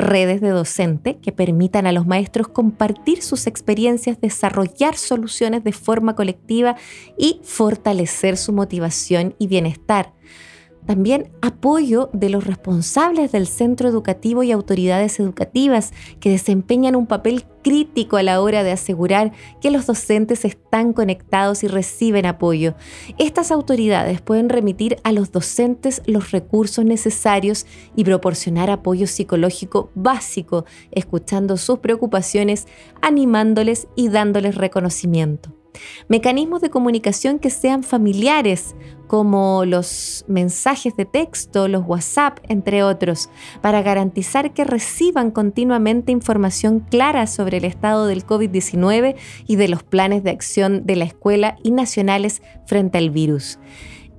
redes 0.00 0.40
de 0.40 0.50
docente 0.50 1.18
que 1.18 1.32
permitan 1.32 1.86
a 1.86 1.92
los 1.92 2.06
maestros 2.06 2.48
compartir 2.48 3.22
sus 3.22 3.46
experiencias, 3.46 4.20
desarrollar 4.20 4.96
soluciones 4.96 5.64
de 5.64 5.72
forma 5.72 6.14
colectiva 6.14 6.76
y 7.16 7.40
fortalecer 7.44 8.36
su 8.36 8.52
motivación 8.52 9.34
y 9.38 9.46
bienestar. 9.46 10.12
También 10.90 11.30
apoyo 11.40 12.10
de 12.12 12.30
los 12.30 12.44
responsables 12.44 13.30
del 13.30 13.46
centro 13.46 13.88
educativo 13.88 14.42
y 14.42 14.50
autoridades 14.50 15.20
educativas 15.20 15.92
que 16.18 16.30
desempeñan 16.30 16.96
un 16.96 17.06
papel 17.06 17.44
crítico 17.62 18.16
a 18.16 18.24
la 18.24 18.40
hora 18.40 18.64
de 18.64 18.72
asegurar 18.72 19.30
que 19.60 19.70
los 19.70 19.86
docentes 19.86 20.44
están 20.44 20.92
conectados 20.92 21.62
y 21.62 21.68
reciben 21.68 22.26
apoyo. 22.26 22.74
Estas 23.18 23.52
autoridades 23.52 24.20
pueden 24.20 24.48
remitir 24.48 24.96
a 25.04 25.12
los 25.12 25.30
docentes 25.30 26.02
los 26.06 26.32
recursos 26.32 26.84
necesarios 26.84 27.66
y 27.94 28.02
proporcionar 28.02 28.68
apoyo 28.68 29.06
psicológico 29.06 29.92
básico, 29.94 30.64
escuchando 30.90 31.56
sus 31.56 31.78
preocupaciones, 31.78 32.66
animándoles 33.00 33.86
y 33.94 34.08
dándoles 34.08 34.56
reconocimiento. 34.56 35.59
Mecanismos 36.08 36.60
de 36.60 36.70
comunicación 36.70 37.38
que 37.38 37.50
sean 37.50 37.82
familiares, 37.82 38.74
como 39.06 39.64
los 39.64 40.24
mensajes 40.28 40.96
de 40.96 41.04
texto, 41.04 41.66
los 41.66 41.84
WhatsApp, 41.86 42.38
entre 42.48 42.82
otros, 42.82 43.28
para 43.60 43.82
garantizar 43.82 44.54
que 44.54 44.64
reciban 44.64 45.30
continuamente 45.30 46.12
información 46.12 46.80
clara 46.80 47.26
sobre 47.26 47.58
el 47.58 47.64
estado 47.64 48.06
del 48.06 48.24
COVID-19 48.24 49.16
y 49.46 49.56
de 49.56 49.68
los 49.68 49.82
planes 49.82 50.22
de 50.22 50.30
acción 50.30 50.86
de 50.86 50.96
la 50.96 51.04
escuela 51.04 51.56
y 51.62 51.72
nacionales 51.72 52.42
frente 52.66 52.98
al 52.98 53.10
virus. 53.10 53.58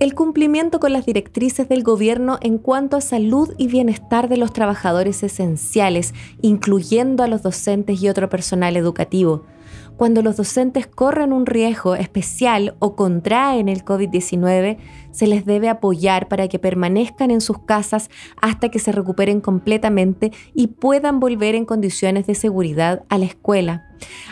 El 0.02 0.16
cumplimiento 0.16 0.80
con 0.80 0.94
las 0.94 1.06
directrices 1.06 1.70
del 1.70 1.84
gobierno 1.84 2.40
en 2.42 2.58
cuanto 2.58 2.98
a 2.98 3.02
salud 3.02 3.54
y 3.60 3.68
bienestar 3.68 4.30
de 4.30 4.38
los 4.38 4.52
trabajadores 4.52 5.22
esenciales, 5.22 6.16
incluyendo 6.42 7.24
a 7.24 7.28
los 7.28 7.44
docentes 7.44 8.02
y 8.02 8.10
otro 8.10 8.28
personal 8.28 8.78
educativo, 8.78 9.46
cuando 9.98 10.22
los 10.22 10.38
docentes 10.38 10.88
corren 10.88 11.32
un 11.32 11.46
riesgo 11.46 11.96
especial 11.96 12.76
o 12.80 12.96
contraen 12.96 13.70
el 13.70 13.86
COVID-19, 13.86 14.78
se 15.12 15.28
les 15.28 15.46
debe 15.46 15.70
apoyar 15.70 16.28
para 16.28 16.48
que 16.48 16.60
permanezcan 16.60 17.32
en 17.32 17.42
sus 17.42 17.60
casas 17.60 18.10
hasta 18.42 18.70
que 18.70 18.80
se 18.80 18.92
recuperen 18.92 19.42
completamente 19.42 20.32
y 20.54 20.68
puedan 20.68 21.20
volver 21.20 21.56
en 21.56 21.66
condiciones 21.66 22.28
de 22.28 22.36
seguridad 22.36 23.04
a 23.10 23.18
la 23.18 23.26
escuela. 23.26 23.88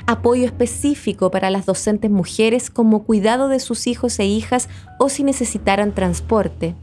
Apoyo 0.07 0.45
específico 0.45 1.29
para 1.29 1.49
las 1.49 1.65
docentes 1.65 2.09
mujeres 2.09 2.69
como 2.69 3.03
cuidado 3.03 3.47
de 3.47 3.59
sus 3.59 3.85
hijos 3.87 4.17
e 4.19 4.25
hijas 4.25 4.69
o 4.97 5.09
si 5.09 5.23
necesitaran 5.23 5.93
transporte. 5.93 6.75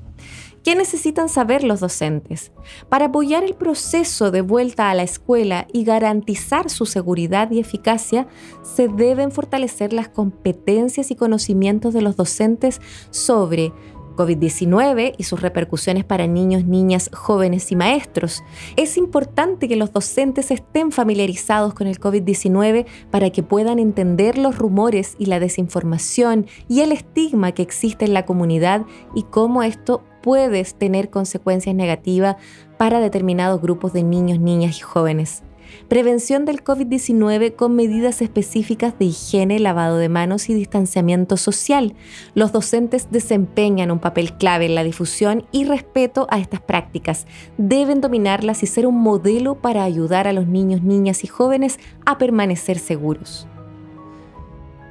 ¿Qué 0.67 0.75
necesitan 0.75 1.29
saber 1.29 1.63
los 1.63 1.79
docentes? 1.79 2.51
Para 2.89 3.05
apoyar 3.05 3.45
el 3.45 3.55
proceso 3.55 4.33
de 4.33 4.41
vuelta 4.41 4.91
a 4.91 4.95
la 4.95 5.05
escuela 5.05 5.69
y 5.73 5.85
garantizar 5.85 6.71
su 6.71 6.87
seguridad 6.87 7.53
y 7.53 7.61
eficacia, 7.61 8.27
se 8.65 8.89
deben 8.89 9.31
fortalecer 9.31 9.93
las 9.93 10.09
competencias 10.09 11.13
y 11.13 11.15
conocimientos 11.15 11.95
de 11.95 12.03
los 12.03 12.17
docentes 12.17 12.81
sobre 13.11 13.73
COVID-19 14.17 15.15
y 15.17 15.23
sus 15.23 15.41
repercusiones 15.41 16.05
para 16.05 16.27
niños, 16.27 16.65
niñas, 16.65 17.11
jóvenes 17.13 17.71
y 17.71 17.77
maestros. 17.77 18.43
Es 18.75 18.97
importante 18.97 19.69
que 19.69 19.77
los 19.77 19.93
docentes 19.93 20.51
estén 20.51 20.91
familiarizados 20.91 21.75
con 21.75 21.87
el 21.87 22.01
COVID-19 22.01 22.87
para 23.13 23.31
que 23.31 23.45
puedan 23.45 23.79
entender 23.79 24.37
los 24.37 24.59
rumores 24.59 25.15
y 25.17 25.27
la 25.27 25.39
desinformación 25.39 26.47
y 26.69 26.81
el 26.81 26.91
estigma 26.91 27.53
que 27.53 27.63
existe 27.63 28.05
en 28.05 28.15
la 28.15 28.27
comunidad 28.27 28.85
y 29.15 29.23
cómo 29.23 29.63
esto 29.63 30.03
puedes 30.27 30.75
tener 30.75 31.09
consecuencias 31.09 31.77
negativas 31.77 32.35
para 32.79 32.99
determinados 32.99 33.63
grupos 33.63 33.93
de 33.93 34.03
niños, 34.03 34.41
niñas 34.41 34.79
y 34.79 34.81
jóvenes. 34.81 35.45
Prevención 35.87 36.45
del 36.45 36.65
COVID-19 36.65 37.55
con 37.55 37.77
medidas 37.77 38.21
específicas 38.23 38.99
de 38.99 39.05
higiene, 39.05 39.61
lavado 39.61 39.99
de 39.99 40.09
manos 40.09 40.51
y 40.51 40.55
distanciamiento 40.55 41.37
social. 41.37 41.95
Los 42.35 42.51
docentes 42.51 43.07
desempeñan 43.13 43.93
un 43.93 44.01
papel 44.01 44.37
clave 44.37 44.67
en 44.67 44.75
la 44.75 44.83
difusión 44.83 45.47
y 45.53 45.65
respeto 45.65 46.27
a 46.29 46.41
estas 46.41 46.61
prácticas. 46.61 47.29
Deben 47.57 48.01
dominarlas 48.01 48.65
y 48.65 48.67
ser 48.67 48.89
un 48.89 49.01
modelo 49.01 49.55
para 49.63 49.85
ayudar 49.85 50.27
a 50.27 50.33
los 50.33 50.49
niños, 50.49 50.83
niñas 50.83 51.23
y 51.23 51.29
jóvenes 51.29 51.79
a 52.05 52.19
permanecer 52.19 52.81
seguros. 52.81 53.47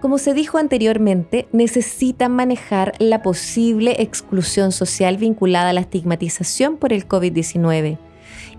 Como 0.05 0.19
se 0.19 0.35
dijo 0.35 0.59
anteriormente, 0.59 1.47
necesitan 1.51 2.31
manejar 2.31 2.93
la 2.99 3.23
posible 3.23 4.03
exclusión 4.03 4.71
social 4.71 5.17
vinculada 5.17 5.71
a 5.71 5.73
la 5.73 5.81
estigmatización 5.81 6.77
por 6.77 6.93
el 6.93 7.07
COVID-19 7.07 7.97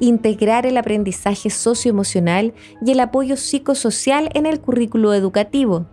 integrar 0.00 0.67
el 0.67 0.76
aprendizaje 0.76 1.49
socioemocional 1.49 2.53
y 2.85 2.91
el 2.91 2.99
apoyo 2.99 3.37
psicosocial 3.37 4.29
en 4.35 4.45
el 4.47 4.61
currículo 4.61 5.15
educativo, 5.15 5.87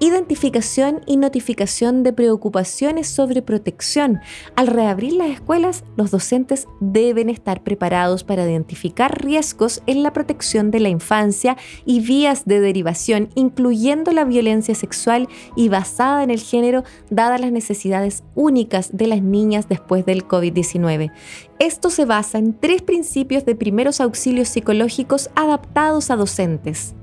identificación 0.00 1.00
y 1.06 1.16
notificación 1.16 2.02
de 2.02 2.12
preocupaciones 2.12 3.08
sobre 3.08 3.42
protección. 3.42 4.20
Al 4.56 4.66
reabrir 4.66 5.12
las 5.12 5.30
escuelas, 5.30 5.84
los 5.96 6.10
docentes 6.10 6.66
deben 6.80 7.30
estar 7.30 7.62
preparados 7.62 8.24
para 8.24 8.44
identificar 8.44 9.22
riesgos 9.22 9.82
en 9.86 10.02
la 10.02 10.12
protección 10.12 10.70
de 10.70 10.80
la 10.80 10.88
infancia 10.88 11.56
y 11.84 12.00
vías 12.00 12.44
de 12.44 12.60
derivación, 12.60 13.28
incluyendo 13.34 14.12
la 14.12 14.24
violencia 14.24 14.74
sexual 14.74 15.28
y 15.56 15.68
basada 15.68 16.22
en 16.22 16.30
el 16.30 16.40
género, 16.40 16.84
dadas 17.10 17.40
las 17.40 17.52
necesidades 17.52 18.24
únicas 18.34 18.96
de 18.96 19.06
las 19.06 19.22
niñas 19.22 19.68
después 19.68 20.04
del 20.04 20.26
COVID-19. 20.26 21.12
Esto 21.58 21.90
se 21.90 22.04
basa 22.04 22.38
en 22.38 22.58
tres 22.58 22.82
principios 22.82 23.44
de 23.44 23.54
primeros 23.54 24.00
auxilios 24.00 24.48
psicológicos 24.48 25.30
adaptados 25.36 26.10
a 26.10 26.16
docentes. 26.16 26.94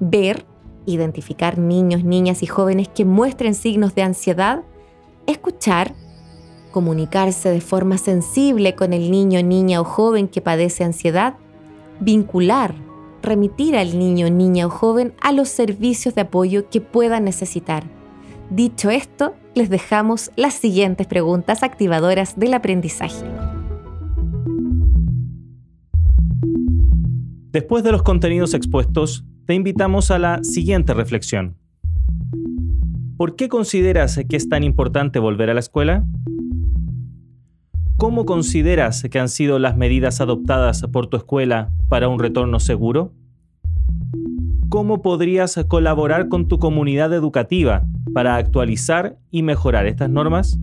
Ver, 0.00 0.44
identificar 0.86 1.58
niños, 1.58 2.04
niñas 2.04 2.42
y 2.42 2.46
jóvenes 2.46 2.88
que 2.88 3.04
muestren 3.04 3.54
signos 3.54 3.94
de 3.94 4.02
ansiedad, 4.02 4.62
escuchar, 5.26 5.94
comunicarse 6.70 7.50
de 7.50 7.60
forma 7.60 7.98
sensible 7.98 8.74
con 8.74 8.92
el 8.92 9.10
niño, 9.10 9.42
niña 9.42 9.80
o 9.80 9.84
joven 9.84 10.28
que 10.28 10.40
padece 10.40 10.84
ansiedad, 10.84 11.34
vincular, 12.00 12.74
remitir 13.22 13.76
al 13.76 13.98
niño, 13.98 14.30
niña 14.30 14.66
o 14.66 14.70
joven 14.70 15.14
a 15.20 15.32
los 15.32 15.48
servicios 15.48 16.14
de 16.14 16.22
apoyo 16.22 16.68
que 16.68 16.80
puedan 16.80 17.24
necesitar. 17.24 17.84
Dicho 18.50 18.90
esto, 18.90 19.34
les 19.54 19.70
dejamos 19.70 20.30
las 20.36 20.54
siguientes 20.54 21.06
preguntas 21.06 21.62
activadoras 21.62 22.38
del 22.38 22.54
aprendizaje. 22.54 23.24
Después 27.52 27.84
de 27.84 27.92
los 27.92 28.02
contenidos 28.02 28.54
expuestos, 28.54 29.24
te 29.46 29.54
invitamos 29.54 30.10
a 30.10 30.18
la 30.18 30.42
siguiente 30.44 30.94
reflexión. 30.94 31.56
¿Por 33.16 33.36
qué 33.36 33.48
consideras 33.48 34.20
que 34.28 34.36
es 34.36 34.48
tan 34.48 34.64
importante 34.64 35.18
volver 35.18 35.50
a 35.50 35.54
la 35.54 35.60
escuela? 35.60 36.04
¿Cómo 37.96 38.24
consideras 38.24 39.02
que 39.10 39.18
han 39.18 39.28
sido 39.28 39.58
las 39.58 39.76
medidas 39.76 40.20
adoptadas 40.20 40.82
por 40.92 41.06
tu 41.06 41.16
escuela 41.16 41.70
para 41.88 42.08
un 42.08 42.18
retorno 42.18 42.58
seguro? 42.58 43.12
¿Cómo 44.68 45.02
podrías 45.02 45.60
colaborar 45.68 46.28
con 46.28 46.48
tu 46.48 46.58
comunidad 46.58 47.12
educativa 47.12 47.84
para 48.14 48.36
actualizar 48.36 49.18
y 49.30 49.42
mejorar 49.42 49.86
estas 49.86 50.10
normas? 50.10 50.58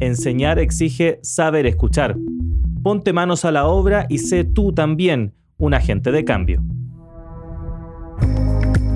Enseñar 0.00 0.58
exige 0.58 1.20
saber 1.22 1.66
escuchar. 1.66 2.16
Ponte 2.82 3.12
manos 3.12 3.44
a 3.44 3.52
la 3.52 3.66
obra 3.66 4.06
y 4.08 4.18
sé 4.18 4.44
tú 4.44 4.72
también 4.72 5.34
un 5.58 5.74
agente 5.74 6.10
de 6.10 6.24
cambio. 6.24 6.62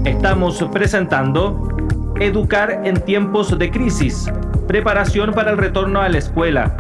Estamos 0.05 0.63
presentando 0.71 1.69
Educar 2.21 2.83
en 2.85 3.01
tiempos 3.01 3.59
de 3.59 3.71
crisis, 3.71 4.31
preparación 4.69 5.33
para 5.33 5.51
el 5.51 5.57
retorno 5.57 6.01
a 6.01 6.09
la 6.11 6.19
escuela, 6.19 6.77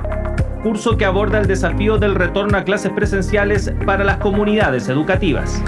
curso 0.62 0.98
que 0.98 1.06
aborda 1.06 1.40
el 1.40 1.46
desafío 1.46 1.96
del 1.96 2.14
retorno 2.14 2.58
a 2.58 2.64
clases 2.64 2.92
presenciales 2.92 3.72
para 3.86 4.04
las 4.04 4.18
comunidades 4.18 4.88
educativas. 4.88 5.62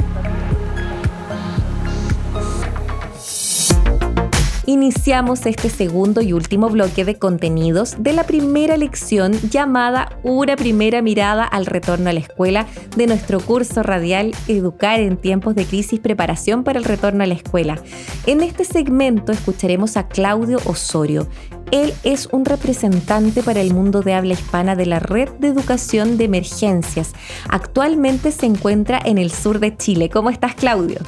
Iniciamos 4.67 5.47
este 5.47 5.71
segundo 5.71 6.21
y 6.21 6.33
último 6.33 6.69
bloque 6.69 7.05
de 7.05 7.19
contenidos 7.19 7.97
de 7.99 8.13
la 8.13 8.25
primera 8.25 8.77
lección 8.77 9.33
llamada 9.49 10.19
Una 10.23 10.57
primera 10.57 11.03
mirada 11.03 11.45
al 11.45 11.67
retorno 11.67 12.11
a 12.11 12.13
la 12.13 12.21
escuela 12.21 12.67
de 12.97 13.07
nuestro 13.07 13.41
curso 13.41 13.83
radial 13.83 14.35
Educar 14.49 15.01
en 15.01 15.17
tiempos 15.17 15.55
de 15.55 15.65
crisis, 15.65 16.01
preparación 16.01 16.65
para 16.65 16.79
el 16.79 16.85
retorno 16.85 17.23
a 17.23 17.27
la 17.27 17.35
escuela. 17.35 17.81
En 18.27 18.43
este 18.43 18.65
segmento 18.65 19.33
escucharemos 19.33 19.97
a 19.97 20.09
Claudio 20.09 20.59
Osorio. 20.67 21.29
Él 21.71 21.95
es 22.05 22.29
un 22.33 22.45
representante 22.45 23.43
para 23.43 23.61
el 23.61 23.73
mundo 23.73 24.03
de 24.03 24.15
habla 24.15 24.35
hispana 24.35 24.77
de 24.77 24.87
la 24.87 25.01
Red 25.01 25.31
de 25.39 25.49
Educación 25.49 26.17
de 26.17 26.25
Emergencias. 26.25 27.13
Actualmente 27.49 28.31
se 28.31 28.47
encuentra 28.47 29.01
en 29.05 29.19
el 29.19 29.31
sur 29.31 29.59
de 29.59 29.77
Chile. 29.77 30.11
¿Cómo 30.11 30.31
estás, 30.31 30.55
Claudio? 30.55 30.99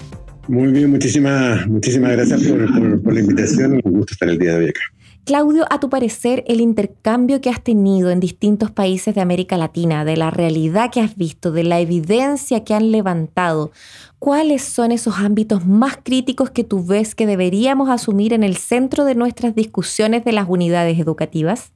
Muy 0.48 0.72
bien, 0.72 0.90
muchísimas, 0.90 1.68
muchísimas 1.68 2.12
gracias 2.12 2.42
por, 2.42 3.12
la 3.12 3.20
invitación. 3.20 3.82
Un 3.84 3.92
gusto 3.92 4.14
estar 4.14 4.30
el 4.30 4.38
día 4.38 4.52
de 4.52 4.64
hoy 4.64 4.70
acá. 4.70 4.80
Claudio, 5.26 5.66
a 5.68 5.78
tu 5.78 5.90
parecer, 5.90 6.42
el 6.46 6.62
intercambio 6.62 7.42
que 7.42 7.50
has 7.50 7.62
tenido 7.62 8.10
en 8.10 8.18
distintos 8.18 8.70
países 8.70 9.14
de 9.14 9.20
América 9.20 9.58
Latina, 9.58 10.06
de 10.06 10.16
la 10.16 10.30
realidad 10.30 10.90
que 10.90 11.02
has 11.02 11.16
visto, 11.16 11.52
de 11.52 11.64
la 11.64 11.80
evidencia 11.80 12.64
que 12.64 12.72
han 12.72 12.90
levantado, 12.90 13.72
¿cuáles 14.18 14.62
son 14.62 14.90
esos 14.90 15.18
ámbitos 15.18 15.66
más 15.66 15.98
críticos 16.02 16.50
que 16.50 16.64
tú 16.64 16.82
ves 16.82 17.14
que 17.14 17.26
deberíamos 17.26 17.90
asumir 17.90 18.32
en 18.32 18.42
el 18.42 18.56
centro 18.56 19.04
de 19.04 19.14
nuestras 19.14 19.54
discusiones 19.54 20.24
de 20.24 20.32
las 20.32 20.48
unidades 20.48 20.98
educativas? 20.98 21.74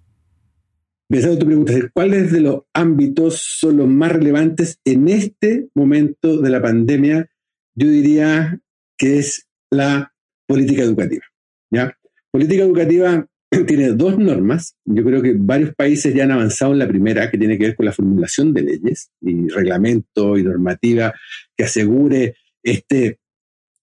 Pensando 1.09 1.39
tu 1.39 1.45
pregunta, 1.45 1.75
¿cuáles 1.93 2.33
de 2.33 2.41
los 2.41 2.63
ámbitos 2.73 3.39
son 3.39 3.77
los 3.77 3.87
más 3.87 4.13
relevantes 4.13 4.81
en 4.87 5.09
este 5.09 5.69
momento 5.75 6.41
de 6.41 6.49
la 6.49 6.63
pandemia 6.63 7.29
yo 7.75 7.89
diría 7.89 8.61
que 9.03 9.19
es 9.19 9.49
la 9.69 10.15
política 10.47 10.85
educativa. 10.85 11.25
¿ya? 11.73 11.99
Política 12.31 12.63
educativa 12.63 13.27
tiene 13.67 13.89
dos 13.95 14.17
normas. 14.17 14.77
Yo 14.85 15.03
creo 15.03 15.21
que 15.21 15.35
varios 15.37 15.75
países 15.75 16.15
ya 16.15 16.23
han 16.23 16.31
avanzado 16.31 16.71
en 16.73 16.79
la 16.79 16.87
primera, 16.87 17.29
que 17.29 17.37
tiene 17.37 17.59
que 17.59 17.65
ver 17.65 17.75
con 17.75 17.87
la 17.87 17.93
formulación 17.93 18.55
de 18.55 18.63
leyes 18.63 19.11
y 19.21 19.49
reglamento 19.49 20.39
y 20.39 20.45
normativa 20.45 21.13
que 21.57 21.65
asegure 21.65 22.37
este, 22.63 23.19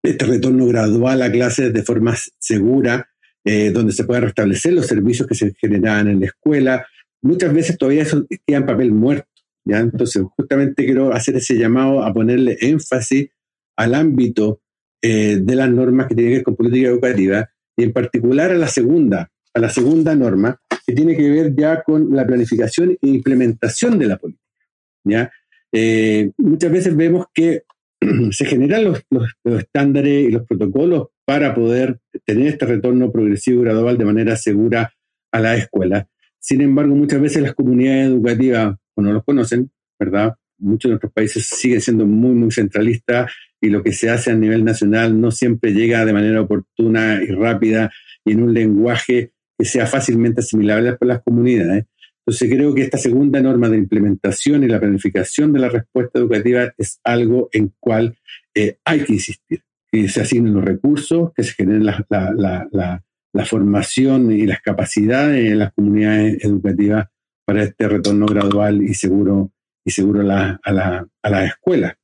este 0.02 0.26
retorno 0.26 0.66
gradual 0.68 1.22
a 1.22 1.30
clases 1.30 1.74
de 1.74 1.84
forma 1.84 2.16
segura, 2.40 3.10
eh, 3.44 3.72
donde 3.72 3.92
se 3.92 4.06
puedan 4.06 4.24
restablecer 4.24 4.72
los 4.72 4.88
servicios 4.88 5.28
que 5.28 5.36
se 5.36 5.54
generaban 5.60 6.08
en 6.08 6.22
la 6.22 6.28
escuela. 6.28 6.88
Muchas 7.22 7.54
veces 7.54 7.78
todavía 7.78 8.04
eso 8.04 8.26
queda 8.48 8.60
en 8.60 8.66
papel 8.66 8.94
muerto. 8.94 9.28
¿ya? 9.66 9.80
Entonces, 9.80 10.24
justamente 10.38 10.86
quiero 10.86 11.12
hacer 11.12 11.36
ese 11.36 11.58
llamado 11.58 12.04
a 12.04 12.14
ponerle 12.14 12.58
énfasis 12.62 13.28
al 13.76 13.96
ámbito 13.96 14.62
eh, 15.02 15.40
de 15.42 15.56
las 15.56 15.70
normas 15.70 16.08
que 16.08 16.16
tienen 16.16 16.32
que 16.32 16.38
ver 16.38 16.44
con 16.44 16.56
política 16.56 16.90
educativa 16.90 17.50
y 17.78 17.84
en 17.84 17.94
particular 17.94 18.52
a 18.52 18.56
la 18.56 18.68
segunda, 18.68 19.32
a 19.54 19.60
la 19.60 19.70
segunda 19.70 20.16
norma 20.16 20.60
que 20.86 20.94
tiene 20.94 21.16
que 21.16 21.30
ver 21.30 21.56
ya 21.56 21.84
con 21.84 22.16
la 22.16 22.26
planificación 22.26 22.92
e 22.92 23.08
implementación 23.08 23.98
de 23.98 24.08
la 24.08 24.18
política. 24.18 25.32
Eh, 25.72 26.32
muchas 26.38 26.72
veces 26.72 26.96
vemos 26.96 27.28
que 27.34 27.64
se 28.32 28.46
generan 28.46 28.86
los, 28.86 29.04
estándares 29.46 30.28
y 30.28 30.32
los 30.32 30.46
protocolos 30.46 31.08
para 31.26 31.54
poder 31.54 32.00
tener 32.26 32.48
este 32.48 32.66
retorno 32.66 33.12
progresivo 33.12 33.62
y 33.62 33.66
gradual 33.66 33.98
de 33.98 34.06
manera 34.06 34.36
segura 34.36 34.94
a 35.32 35.40
la 35.40 35.56
escuela. 35.56 36.08
Sin 36.40 36.62
embargo, 36.62 36.96
muchas 36.96 37.22
veces 37.22 37.44
las 37.44 37.54
comunidades 37.54 38.08
educativas 38.08 38.76
no 38.96 39.14
los 39.14 39.24
conocen, 39.24 39.72
¿verdad? 40.00 40.36
Muchos 40.60 40.90
de 40.90 40.94
nuestros 40.94 41.14
países 41.14 41.46
siguen 41.46 41.82
siendo 41.82 42.06
muy, 42.06 42.36
muy 42.36 42.52
centralistas 42.52 43.32
y 43.62 43.70
lo 43.70 43.84
que 43.84 43.92
se 43.92 44.10
hace 44.10 44.32
a 44.32 44.36
nivel 44.36 44.64
nacional 44.64 45.20
no 45.20 45.32
siempre 45.32 45.72
llega 45.72 46.06
de 46.06 46.14
manera 46.14 46.42
oportuna 46.42 47.22
y 47.24 47.28
rápida 47.28 47.92
y 48.26 48.32
en 48.32 48.44
un 48.44 48.54
lenguaje 48.54 49.32
que 49.58 49.66
sea 49.66 49.86
fácilmente 49.86 50.42
asimilable 50.42 50.94
por 50.94 51.08
las 51.08 51.22
comunidades. 51.22 51.86
Entonces 52.26 52.50
creo 52.56 52.76
que 52.76 52.84
esta 52.84 52.98
segunda 52.98 53.42
norma 53.42 53.70
de 53.70 53.78
implementación 53.78 54.64
y 54.64 54.68
la 54.68 54.80
planificación 54.80 55.52
de 55.52 55.60
la 55.60 55.70
respuesta 55.70 56.20
educativa 56.20 56.72
es 56.78 57.00
algo 57.04 57.50
en 57.52 57.74
cual 57.80 58.18
eh, 58.54 58.78
hay 58.86 59.04
que 59.04 59.14
insistir, 59.14 59.64
que 59.92 60.08
se 60.08 60.22
asignen 60.22 60.54
los 60.54 60.64
recursos, 60.64 61.32
que 61.36 61.44
se 61.44 61.54
genere 61.54 61.80
la, 61.80 63.04
formación 63.46 64.32
y 64.32 64.46
las 64.46 64.62
capacidades 64.62 65.52
en 65.52 65.60
las 65.60 65.74
comunidades 65.74 66.44
educativas 66.44 67.08
para 67.46 67.64
este 67.64 67.88
retorno 67.88 68.28
gradual 68.28 68.84
y 68.84 68.94
seguro, 68.94 69.52
y 69.86 69.92
seguro 69.92 70.22
a 70.22 70.24
la, 70.72 71.08
a 71.24 71.30
la 71.30 71.46
escuela. 71.46 71.98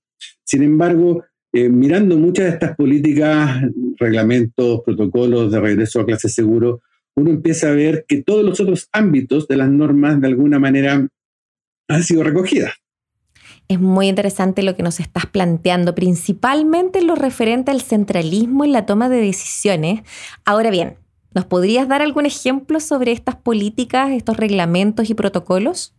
Sin 0.43 0.63
embargo, 0.63 1.23
eh, 1.57 1.69
mirando 1.69 2.17
muchas 2.17 2.47
de 2.47 2.51
estas 2.51 2.75
políticas, 2.75 3.61
reglamentos, 3.97 4.81
protocolos 4.85 5.49
de 5.53 5.61
regreso 5.61 6.01
a 6.01 6.05
clase 6.05 6.27
seguro, 6.27 6.81
uno 7.15 7.29
empieza 7.29 7.69
a 7.69 7.71
ver 7.71 8.03
que 8.09 8.21
todos 8.23 8.43
los 8.43 8.59
otros 8.59 8.89
ámbitos 8.91 9.47
de 9.47 9.55
las 9.55 9.69
normas 9.69 10.19
de 10.19 10.27
alguna 10.27 10.59
manera 10.59 11.07
han 11.87 12.03
sido 12.03 12.23
recogidas. 12.23 12.73
Es 13.69 13.79
muy 13.79 14.09
interesante 14.09 14.63
lo 14.63 14.75
que 14.75 14.83
nos 14.83 14.99
estás 14.99 15.27
planteando, 15.27 15.95
principalmente 15.95 17.01
lo 17.01 17.15
referente 17.15 17.71
al 17.71 17.81
centralismo 17.81 18.65
en 18.65 18.73
la 18.73 18.85
toma 18.85 19.07
de 19.07 19.21
decisiones. 19.21 20.01
Ahora 20.43 20.71
bien, 20.71 20.97
¿nos 21.33 21.45
podrías 21.45 21.87
dar 21.87 22.01
algún 22.01 22.25
ejemplo 22.25 22.81
sobre 22.81 23.13
estas 23.13 23.37
políticas, 23.37 24.11
estos 24.11 24.35
reglamentos 24.35 25.09
y 25.09 25.13
protocolos? 25.13 25.95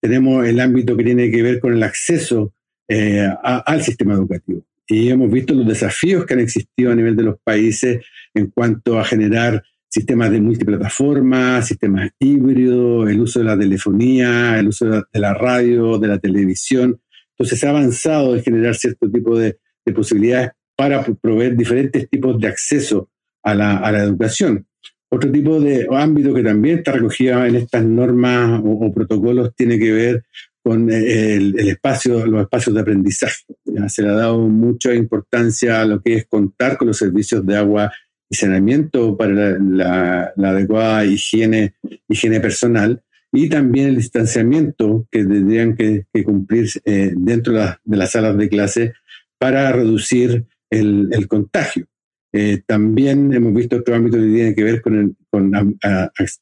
Tenemos 0.00 0.46
el 0.46 0.60
ámbito 0.60 0.96
que 0.96 1.04
tiene 1.04 1.30
que 1.30 1.42
ver 1.42 1.60
con 1.60 1.72
el 1.74 1.82
acceso 1.82 2.52
eh, 2.88 3.28
al 3.42 3.82
sistema 3.82 4.14
educativo 4.14 4.64
y 4.90 5.08
hemos 5.08 5.30
visto 5.30 5.54
los 5.54 5.66
desafíos 5.66 6.26
que 6.26 6.34
han 6.34 6.40
existido 6.40 6.90
a 6.90 6.96
nivel 6.96 7.14
de 7.14 7.22
los 7.22 7.36
países 7.44 8.04
en 8.34 8.48
cuanto 8.48 8.98
a 8.98 9.04
generar 9.04 9.62
sistemas 9.88 10.30
de 10.30 10.40
multiplataforma, 10.40 11.62
sistemas 11.62 12.10
híbridos, 12.18 13.08
el 13.08 13.20
uso 13.20 13.38
de 13.38 13.44
la 13.44 13.58
telefonía, 13.58 14.58
el 14.58 14.68
uso 14.68 14.86
de 14.86 15.20
la, 15.20 15.34
radio, 15.34 15.98
de 15.98 16.08
la 16.08 16.18
televisión. 16.18 17.00
Entonces 17.30 17.58
se 17.58 17.66
ha 17.66 17.70
avanzado 17.70 18.34
en 18.34 18.42
generar 18.42 18.74
cierto 18.74 19.10
tipo 19.10 19.38
de, 19.38 19.58
posibilidades 19.94 20.50
para 20.76 21.02
proveer 21.02 21.56
diferentes 21.56 22.08
tipos 22.08 22.38
de 22.38 22.46
acceso 22.46 23.10
a 23.42 23.56
la, 23.56 24.04
educación. 24.04 24.66
Otro 25.12 25.30
tipo 25.32 25.58
de 25.60 25.88
ámbito 25.90 26.32
que 26.32 26.42
también 26.42 26.78
está 26.78 26.92
recogido 26.92 27.44
en 27.44 27.56
estas 27.56 27.84
normas 27.84 28.60
o, 28.64 28.92
protocolos 28.92 29.54
tiene 29.56 29.78
que 29.78 29.92
ver 29.92 30.24
con 30.62 30.90
el, 30.90 31.58
espacio, 31.58 32.26
los 32.26 32.42
espacios 32.42 32.74
de 32.74 32.80
aprendizaje. 32.80 33.44
se 33.88 34.02
le 34.02 34.08
ha 34.08 34.14
dado 34.14 34.38
mucha 34.38 34.94
importancia 34.94 35.80
a 35.80 35.84
lo 35.84 36.00
que 36.00 36.14
es 36.14 36.26
contar 36.26 36.76
con 36.76 36.88
los 36.88 36.98
servicios 36.98 37.44
de 37.44 37.56
agua 37.56 37.92
y 38.28 38.36
saneamiento 38.36 39.16
para 39.16 39.58
la, 39.58 40.32
adecuada 40.36 41.04
higiene, 41.04 41.74
higiene 42.08 42.40
personal 42.40 43.02
y 43.32 43.48
también 43.48 43.88
el 43.88 43.96
distanciamiento 43.96 45.06
que 45.10 45.24
tendrían 45.24 45.76
que, 45.76 46.06
cumplir 46.24 46.68
eh, 46.84 47.12
dentro 47.16 47.54
de, 47.54 47.96
las 47.96 48.12
salas 48.12 48.36
de 48.36 48.48
clase 48.48 48.92
para 49.38 49.72
reducir 49.72 50.46
el, 50.70 51.26
contagio. 51.28 51.86
Eh, 52.32 52.62
también 52.64 53.32
hemos 53.34 53.52
visto 53.52 53.76
otro 53.76 53.94
ámbito 53.94 54.16
que 54.16 54.22
tiene 54.24 54.54
que 54.54 54.64
ver 54.64 54.80
con, 54.80 55.16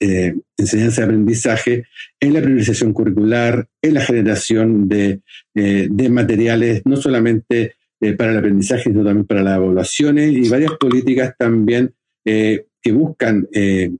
eh, 0.01 0.35
enseñanza 0.57 1.01
y 1.01 1.05
aprendizaje 1.05 1.85
en 2.21 2.35
la 2.35 2.43
priorización 2.43 2.93
curricular, 2.93 3.69
en 3.81 3.95
la 3.95 4.01
generación 4.01 4.89
de, 4.89 5.23
de 5.55 6.09
materiales, 6.11 6.83
no 6.85 6.97
solamente 6.97 7.77
eh, 8.01 8.13
para 8.13 8.31
el 8.31 8.39
aprendizaje, 8.39 8.85
sino 8.85 9.03
también 9.03 9.27
para 9.27 9.43
las 9.43 9.57
evaluaciones 9.57 10.33
y 10.33 10.49
varias 10.49 10.71
políticas 10.79 11.35
también 11.37 11.93
eh, 12.25 12.67
que 12.81 12.93
buscan 12.93 13.49
eh, 13.53 13.91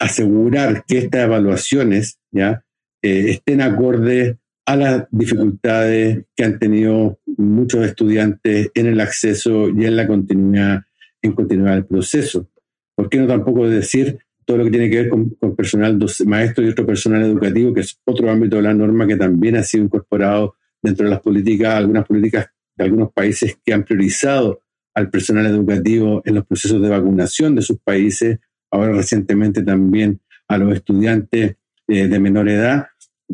asegurar 0.00 0.84
que 0.84 0.98
estas 0.98 1.26
evaluaciones 1.26 2.18
ya 2.32 2.64
estén 3.00 3.60
acordes 3.60 4.36
a 4.72 4.76
las 4.76 5.06
dificultades 5.10 6.24
que 6.34 6.44
han 6.44 6.58
tenido 6.58 7.20
muchos 7.36 7.84
estudiantes 7.84 8.70
en 8.74 8.86
el 8.86 9.00
acceso 9.00 9.68
y 9.68 9.84
en 9.84 9.96
la 9.96 10.06
continuidad, 10.06 10.82
en 11.20 11.32
continuar 11.32 11.76
el 11.76 11.84
proceso. 11.84 12.48
¿Por 12.94 13.10
qué 13.10 13.18
no 13.18 13.26
tampoco 13.26 13.68
decir 13.68 14.18
todo 14.46 14.56
lo 14.56 14.64
que 14.64 14.70
tiene 14.70 14.88
que 14.88 15.02
ver 15.02 15.08
con, 15.10 15.36
personal 15.54 15.98
maestro 16.24 16.64
y 16.64 16.70
otro 16.70 16.86
personal 16.86 17.22
educativo, 17.22 17.74
que 17.74 17.80
es 17.80 18.00
otro 18.04 18.30
ámbito 18.30 18.56
de 18.56 18.62
la 18.62 18.72
norma 18.72 19.06
que 19.06 19.16
también 19.16 19.56
ha 19.56 19.62
sido 19.62 19.84
incorporado 19.84 20.56
dentro 20.82 21.04
de 21.04 21.10
las 21.10 21.20
políticas, 21.20 21.74
algunas 21.74 22.06
políticas 22.06 22.46
de 22.74 22.84
algunos 22.84 23.12
países 23.12 23.58
que 23.62 23.74
han 23.74 23.84
priorizado 23.84 24.62
al 24.94 25.10
personal 25.10 25.46
educativo 25.46 26.22
en 26.24 26.34
los 26.34 26.46
procesos 26.46 26.80
de 26.80 26.88
vacunación 26.88 27.54
de 27.54 27.62
sus 27.62 27.78
países, 27.78 28.38
ahora 28.70 28.92
recientemente 28.92 29.62
también 29.62 30.20
a 30.48 30.56
los 30.56 30.74
estudiantes 30.74 31.56
eh, 31.88 32.08
de 32.08 32.18
menor 32.18 32.48
edad, 32.48 32.86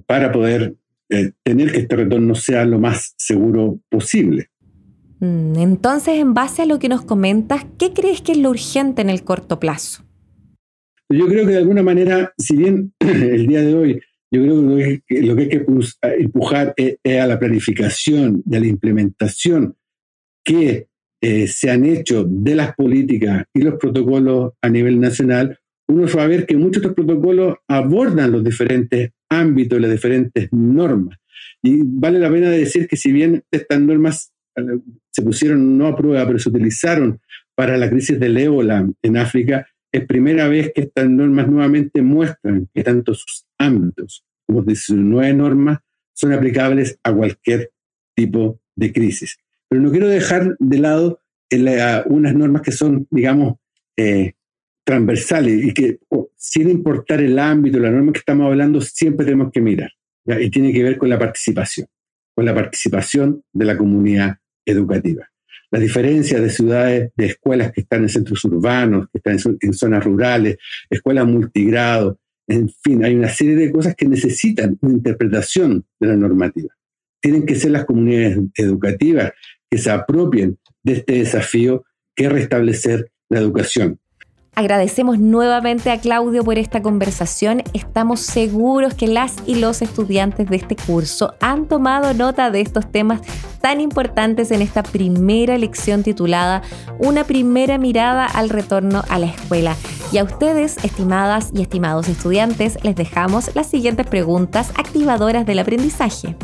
para 0.07 0.33
poder 0.33 0.74
eh, 1.11 1.33
tener 1.42 1.73
que 1.73 1.81
este 1.81 1.97
retorno 1.97 2.35
sea 2.35 2.64
lo 2.64 2.79
más 2.79 3.14
seguro 3.16 3.81
posible. 3.88 4.51
Mm, 5.21 5.57
entonces, 5.59 6.18
en 6.18 6.35
base 6.35 6.62
a 6.62 6.66
lo 6.66 6.79
que 6.79 6.88
nos 6.88 7.03
comentas, 7.03 7.66
¿qué 7.79 7.92
crees 7.92 8.21
que 8.21 8.33
es 8.33 8.38
lo 8.38 8.51
urgente 8.51 9.03
en 9.03 9.11
el 9.11 9.25
corto 9.25 9.59
plazo? 9.59 10.05
Yo 11.11 11.27
creo 11.27 11.47
que 11.47 11.53
de 11.53 11.59
alguna 11.59 11.83
manera, 11.83 12.33
si 12.37 12.57
bien 12.57 12.92
el 13.01 13.47
día 13.47 13.62
de 13.62 13.75
hoy 13.75 14.01
yo 14.31 14.42
creo 14.42 15.01
que 15.07 15.23
lo 15.23 15.37
que 15.37 15.42
hay 15.42 15.49
que 15.49 15.66
empujar 16.18 16.75
es, 16.77 16.99
a 17.05 17.27
la 17.27 17.38
planificación 17.38 18.42
y 18.49 18.57
a 18.57 18.61
la 18.61 18.66
implementación 18.66 19.75
que 20.44 20.88
eh, 21.23 21.47
se 21.47 21.71
han 21.71 21.85
hecho 21.85 22.25
de 22.25 22.55
las 22.55 22.75
políticas 22.75 23.44
y 23.55 23.62
los 23.62 23.75
protocolos 23.75 24.53
a 24.61 24.68
nivel 24.68 25.01
nacional. 25.01 25.59
Uno 25.88 26.07
va 26.14 26.25
a 26.25 26.29
ver 26.29 26.47
que 26.47 26.57
muchos 26.57 26.83
de 26.83 26.88
estos 26.88 27.07
protocolos 27.07 27.57
abordan 27.66 28.33
los 28.33 28.44
diferentes 28.44 29.12
ámbitos, 29.28 29.80
las 29.80 29.90
diferentes 29.90 30.48
normas. 30.52 31.18
Y 31.62 31.80
vale 31.84 32.18
la 32.18 32.30
pena 32.30 32.50
decir 32.50 32.86
que 32.88 32.96
si 32.96 33.12
bien 33.12 33.42
estas 33.50 33.80
normas 33.80 34.32
eh, 34.56 34.62
se 35.10 35.22
pusieron 35.22 35.76
no 35.76 35.86
a 35.86 35.96
prueba, 35.96 36.26
pero 36.26 36.38
se 36.38 36.48
utilizaron 36.48 37.20
para 37.54 37.76
la 37.76 37.90
crisis 37.90 38.18
del 38.20 38.36
ébola 38.36 38.88
en 39.02 39.16
África, 39.16 39.66
es 39.92 40.06
primera 40.06 40.48
vez 40.48 40.72
que 40.74 40.82
estas 40.82 41.08
normas 41.08 41.48
nuevamente 41.48 42.02
muestran 42.02 42.68
que 42.72 42.84
tanto 42.84 43.14
sus 43.14 43.46
ámbitos 43.58 44.24
como 44.46 44.62
19 44.62 45.34
normas 45.34 45.78
son 46.14 46.32
aplicables 46.32 46.98
a 47.02 47.12
cualquier 47.12 47.70
tipo 48.14 48.60
de 48.76 48.92
crisis. 48.92 49.38
Pero 49.68 49.82
no 49.82 49.90
quiero 49.90 50.08
dejar 50.08 50.56
de 50.58 50.78
lado 50.78 51.20
unas 52.06 52.34
normas 52.34 52.62
que 52.62 52.72
son, 52.72 53.06
digamos, 53.10 53.54
eh, 53.96 54.34
transversales 54.88 55.62
y 55.62 55.74
que 55.74 55.98
sin 56.35 56.70
importar 56.70 57.20
el 57.20 57.38
ámbito, 57.38 57.79
la 57.79 57.90
norma 57.90 58.12
que 58.12 58.20
estamos 58.20 58.46
hablando, 58.46 58.81
siempre 58.81 59.27
tenemos 59.27 59.53
que 59.53 59.61
mirar. 59.61 59.90
Y 60.27 60.51
tiene 60.51 60.72
que 60.72 60.83
ver 60.83 60.96
con 60.96 61.11
la 61.11 61.18
participación, 61.18 61.87
con 62.35 62.46
la 62.46 62.55
participación 62.55 63.42
de 63.53 63.64
la 63.66 63.77
comunidad 63.77 64.38
educativa 64.64 65.29
las 65.70 65.83
diferencias 65.83 66.40
de 66.40 66.51
ciudades, 66.51 67.12
de 67.14 67.27
escuelas 67.27 67.72
que 67.72 67.83
están 67.83 68.03
en 68.03 68.09
centros 68.09 68.42
urbanos, 68.44 69.09
que 69.12 69.18
están 69.18 69.37
en, 69.61 69.72
zonas 69.74 70.03
rurales, 70.03 70.57
escuelas 70.88 71.27
multigrado, 71.27 72.18
en 72.46 72.70
fin, 72.70 73.05
hay 73.05 73.14
una 73.14 73.29
serie 73.29 73.55
de 73.57 73.70
cosas 73.70 73.94
que 73.94 74.09
necesitan 74.09 74.79
una 74.81 74.94
interpretación 74.94 75.85
de 76.01 76.09
la 76.09 76.16
normativa. 76.16 76.70
Tienen 77.20 77.44
que 77.44 77.57
ser 77.57 77.72
las 77.72 77.85
comunidades 77.85 78.38
educativas 78.55 79.33
que 79.70 79.77
se 79.77 79.90
apropien 79.90 80.59
de 80.83 80.92
este 80.94 81.14
desafío 81.18 81.85
que 82.14 82.24
es 82.24 82.33
restablecer 82.33 83.11
la 83.29 83.40
educación. 83.40 84.01
Agradecemos 84.59 85.21
nuevamente 85.21 85.92
a 85.92 86.01
Claudio 86.01 86.42
por 86.42 86.59
esta 86.59 86.83
conversación. 86.83 87.62
Estamos 87.75 88.18
seguros 88.18 88.92
que 88.92 89.07
las 89.07 89.37
y 89.47 89.55
los 89.55 89.83
estudiantes 89.83 90.51
de 90.51 90.57
este 90.57 90.75
curso 90.75 91.35
han 91.40 91.68
tomado 91.68 92.12
nota 92.12 92.51
de 92.51 92.61
estos 92.61 92.90
temas 92.90 93.21
tan 93.61 93.81
importantes 93.81 94.51
en 94.51 94.61
esta 94.61 94.83
primera 94.83 95.57
lección 95.59 96.03
titulada 96.03 96.62
Una 96.99 97.23
primera 97.23 97.79
mirada 97.79 98.27
al 98.27 98.49
retorno 98.49 99.05
a 99.09 99.21
la 99.21 99.27
escuela. 99.27 99.77
Y 100.11 100.18
a 100.18 100.25
ustedes, 100.25 100.77
estimadas 100.83 101.51
y 101.55 101.62
estimados 101.62 102.09
estudiantes, 102.09 102.83
les 102.83 102.97
dejamos 102.97 103.55
las 103.55 103.68
siguientes 103.68 104.09
preguntas 104.09 104.73
activadoras 104.77 105.47
del 105.47 105.61
aprendizaje. 105.61 106.35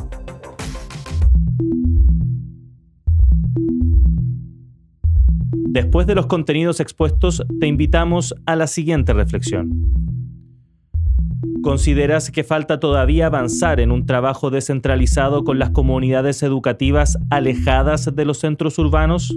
Después 5.74 6.06
de 6.06 6.14
los 6.14 6.26
contenidos 6.26 6.78
expuestos, 6.78 7.44
te 7.58 7.66
invitamos 7.66 8.32
a 8.46 8.54
la 8.54 8.68
siguiente 8.68 9.12
reflexión. 9.12 9.92
¿Consideras 11.64 12.30
que 12.30 12.44
falta 12.44 12.78
todavía 12.78 13.26
avanzar 13.26 13.80
en 13.80 13.90
un 13.90 14.06
trabajo 14.06 14.50
descentralizado 14.50 15.42
con 15.42 15.58
las 15.58 15.70
comunidades 15.70 16.44
educativas 16.44 17.18
alejadas 17.28 18.14
de 18.14 18.24
los 18.24 18.38
centros 18.38 18.78
urbanos? 18.78 19.37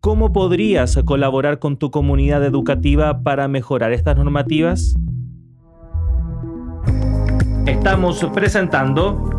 ¿Cómo 0.00 0.34
podrías 0.34 0.98
colaborar 1.06 1.60
con 1.60 1.78
tu 1.78 1.90
comunidad 1.90 2.44
educativa 2.44 3.22
para 3.22 3.48
mejorar 3.48 3.94
estas 3.94 4.18
normativas? 4.18 4.96
Estamos 7.64 8.22
presentando 8.34 9.30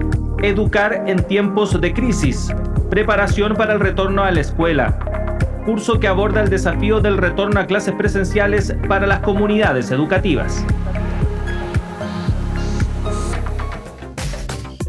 Educar 0.42 1.04
en 1.06 1.24
tiempos 1.28 1.80
de 1.80 1.94
crisis, 1.94 2.52
preparación 2.90 3.54
para 3.54 3.74
el 3.74 3.80
retorno 3.80 4.24
a 4.24 4.32
la 4.32 4.40
escuela 4.40 5.21
curso 5.62 6.00
que 6.00 6.08
aborda 6.08 6.42
el 6.42 6.50
desafío 6.50 7.00
del 7.00 7.18
retorno 7.18 7.60
a 7.60 7.66
clases 7.66 7.94
presenciales 7.96 8.76
para 8.88 9.08
las 9.08 9.20
comunidades 9.20 9.92
educativas. 9.92 10.66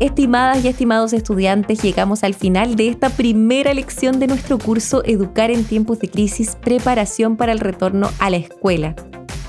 Estimadas 0.01 0.65
y 0.65 0.69
estimados 0.69 1.13
estudiantes, 1.13 1.81
llegamos 1.81 2.25
al 2.25 2.35
final 2.35 2.75
de 2.75 2.89
esta 2.89 3.09
primera 3.09 3.73
lección 3.73 4.19
de 4.19 4.27
nuestro 4.27 4.59
curso 4.59 5.03
Educar 5.05 5.53
en 5.53 5.65
tiempos 5.65 6.01
de 6.01 6.11
crisis, 6.11 6.57
preparación 6.61 7.37
para 7.37 7.53
el 7.53 7.61
retorno 7.61 8.11
a 8.19 8.29
la 8.29 8.39
escuela. 8.39 8.97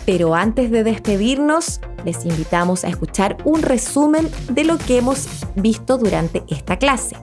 Pero 0.05 0.36
antes 0.36 0.69
de 0.69 0.83
despedirnos, 0.83 1.81
les 2.05 2.23
invitamos 2.25 2.83
a 2.83 2.89
escuchar 2.89 3.38
un 3.45 3.63
resumen 3.63 4.29
de 4.51 4.63
lo 4.63 4.77
que 4.77 4.99
hemos 4.99 5.27
visto 5.55 5.97
durante 5.97 6.43
esta 6.47 6.77
clase. 6.77 7.15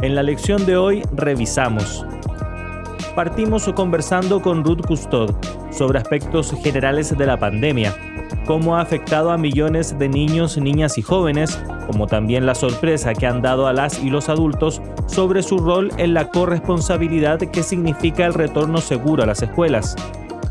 En 0.00 0.14
la 0.14 0.22
lección 0.22 0.64
de 0.64 0.76
hoy 0.76 1.02
revisamos. 1.12 2.06
Partimos 3.16 3.68
conversando 3.74 4.40
con 4.40 4.62
Ruth 4.62 4.86
Custod 4.86 5.34
sobre 5.72 5.98
aspectos 5.98 6.54
generales 6.62 7.18
de 7.18 7.26
la 7.26 7.36
pandemia, 7.36 7.96
cómo 8.46 8.76
ha 8.76 8.80
afectado 8.80 9.32
a 9.32 9.38
millones 9.38 9.98
de 9.98 10.08
niños, 10.08 10.56
niñas 10.56 10.98
y 10.98 11.02
jóvenes, 11.02 11.60
como 11.88 12.06
también 12.06 12.46
la 12.46 12.54
sorpresa 12.54 13.12
que 13.12 13.26
han 13.26 13.42
dado 13.42 13.66
a 13.66 13.72
las 13.72 13.98
y 13.98 14.08
los 14.08 14.28
adultos 14.28 14.80
sobre 15.06 15.42
su 15.42 15.58
rol 15.58 15.90
en 15.96 16.14
la 16.14 16.28
corresponsabilidad 16.28 17.40
que 17.40 17.64
significa 17.64 18.24
el 18.24 18.34
retorno 18.34 18.78
seguro 18.78 19.24
a 19.24 19.26
las 19.26 19.42
escuelas. 19.42 19.96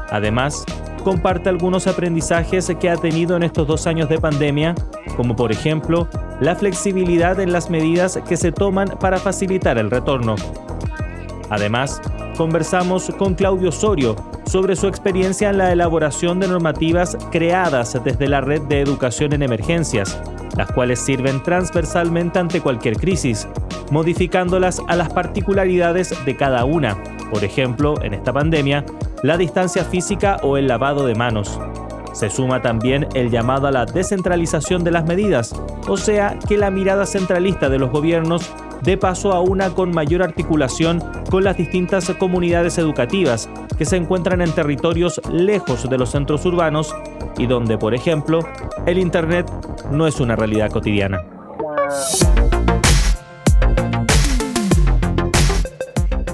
Además, 0.10 0.66
comparte 1.04 1.50
algunos 1.50 1.88
aprendizajes 1.88 2.72
que 2.80 2.90
ha 2.90 2.96
tenido 2.96 3.36
en 3.36 3.44
estos 3.44 3.68
dos 3.68 3.88
años 3.88 4.10
de 4.10 4.20
pandemia 4.20 4.76
como 5.18 5.36
por 5.36 5.52
ejemplo 5.52 6.08
la 6.40 6.56
flexibilidad 6.56 7.40
en 7.40 7.52
las 7.52 7.70
medidas 7.70 8.20
que 8.28 8.38
se 8.38 8.52
toman 8.52 8.88
para 9.00 9.18
facilitar 9.18 9.78
el 9.78 9.90
retorno. 9.90 10.36
Además, 11.50 12.02
conversamos 12.38 13.10
con 13.18 13.34
Claudio 13.34 13.70
Osorio 13.70 14.16
sobre 14.46 14.76
su 14.76 14.88
experiencia 14.88 15.50
en 15.50 15.58
la 15.58 15.72
elaboración 15.72 16.40
de 16.40 16.48
normativas 16.48 17.18
creadas 17.32 18.00
desde 18.04 18.28
la 18.28 18.42
Red 18.42 18.64
de 18.64 18.82
Educación 18.82 19.34
en 19.34 19.44
Emergencias, 19.44 20.22
las 20.56 20.72
cuales 20.72 21.00
sirven 21.00 21.42
transversalmente 21.42 22.40
ante 22.40 22.62
cualquier 22.62 22.98
crisis, 22.98 23.48
modificándolas 23.92 24.82
a 24.88 24.96
las 24.96 25.12
particularidades 25.12 26.14
de 26.26 26.36
cada 26.36 26.64
una, 26.66 26.98
por 27.32 27.44
ejemplo, 27.44 28.02
en 28.02 28.14
esta 28.14 28.32
pandemia, 28.32 28.86
la 29.24 29.38
distancia 29.38 29.84
física 29.84 30.38
o 30.44 30.58
el 30.58 30.68
lavado 30.68 31.06
de 31.06 31.16
manos. 31.16 31.60
Se 32.14 32.30
suma 32.30 32.62
también 32.62 33.08
el 33.14 33.30
llamado 33.30 33.68
a 33.68 33.72
la 33.72 33.86
descentralización 33.86 34.84
de 34.84 34.92
las 34.92 35.06
medidas, 35.06 35.54
o 35.88 35.98
sea, 35.98 36.38
que 36.48 36.58
la 36.58 36.72
mirada 36.72 37.06
centralista 37.06 37.70
de 37.70 37.80
los 37.80 37.92
gobiernos 37.92 38.52
dé 38.82 38.98
paso 38.98 39.34
a 39.34 39.42
una 39.42 39.72
con 39.72 39.92
mayor 39.92 40.24
articulación 40.24 41.04
con 41.30 41.44
las 41.44 41.58
distintas 41.58 42.10
comunidades 42.18 42.78
educativas 42.78 43.50
que 43.78 43.86
se 43.86 43.98
encuentran 43.98 44.42
en 44.42 44.52
territorios 44.52 45.22
lejos 45.32 45.90
de 45.90 45.98
los 45.98 46.12
centros 46.12 46.46
urbanos 46.46 46.96
y 47.38 47.46
donde, 47.46 47.78
por 47.78 47.94
ejemplo, 47.94 48.40
el 48.86 48.98
Internet 48.98 49.52
no 49.92 50.08
es 50.08 50.20
una 50.20 50.36
realidad 50.36 50.72
cotidiana. 50.72 51.24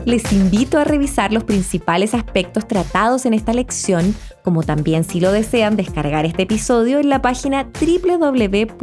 Les 0.05 0.33
invito 0.33 0.77
a 0.77 0.83
revisar 0.83 1.31
los 1.31 1.45
principales 1.45 2.13
aspectos 2.13 2.67
tratados 2.67 3.25
en 3.25 3.33
esta 3.33 3.53
lección, 3.53 4.13
como 4.43 4.63
también 4.63 5.03
si 5.05 5.21
lo 5.21 5.31
desean 5.31 5.77
descargar 5.77 6.25
este 6.25 6.43
episodio 6.43 6.99
en 6.99 7.09
la 7.09 7.21
página 7.21 7.69
www.uar.cl. 7.79 8.73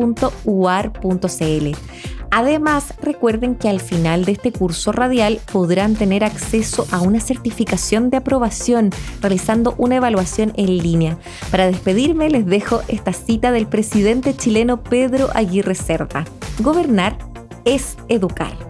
Además, 2.33 2.95
recuerden 3.03 3.57
que 3.57 3.69
al 3.69 3.81
final 3.81 4.25
de 4.25 4.33
este 4.33 4.53
curso 4.53 4.93
radial 4.93 5.41
podrán 5.53 5.95
tener 5.95 6.23
acceso 6.23 6.87
a 6.93 7.01
una 7.01 7.21
certificación 7.21 8.09
de 8.09 8.19
aprobación 8.19 8.91
realizando 9.21 9.75
una 9.79 9.97
evaluación 9.97 10.53
en 10.57 10.79
línea. 10.79 11.19
Para 11.51 11.67
despedirme 11.67 12.31
les 12.31 12.47
dejo 12.47 12.83
esta 12.89 13.13
cita 13.13 13.51
del 13.51 13.67
presidente 13.67 14.35
chileno 14.35 14.83
Pedro 14.83 15.29
Aguirre 15.35 15.75
Cerda. 15.75 16.25
Gobernar 16.61 17.19
es 17.65 17.97
educar. 18.09 18.70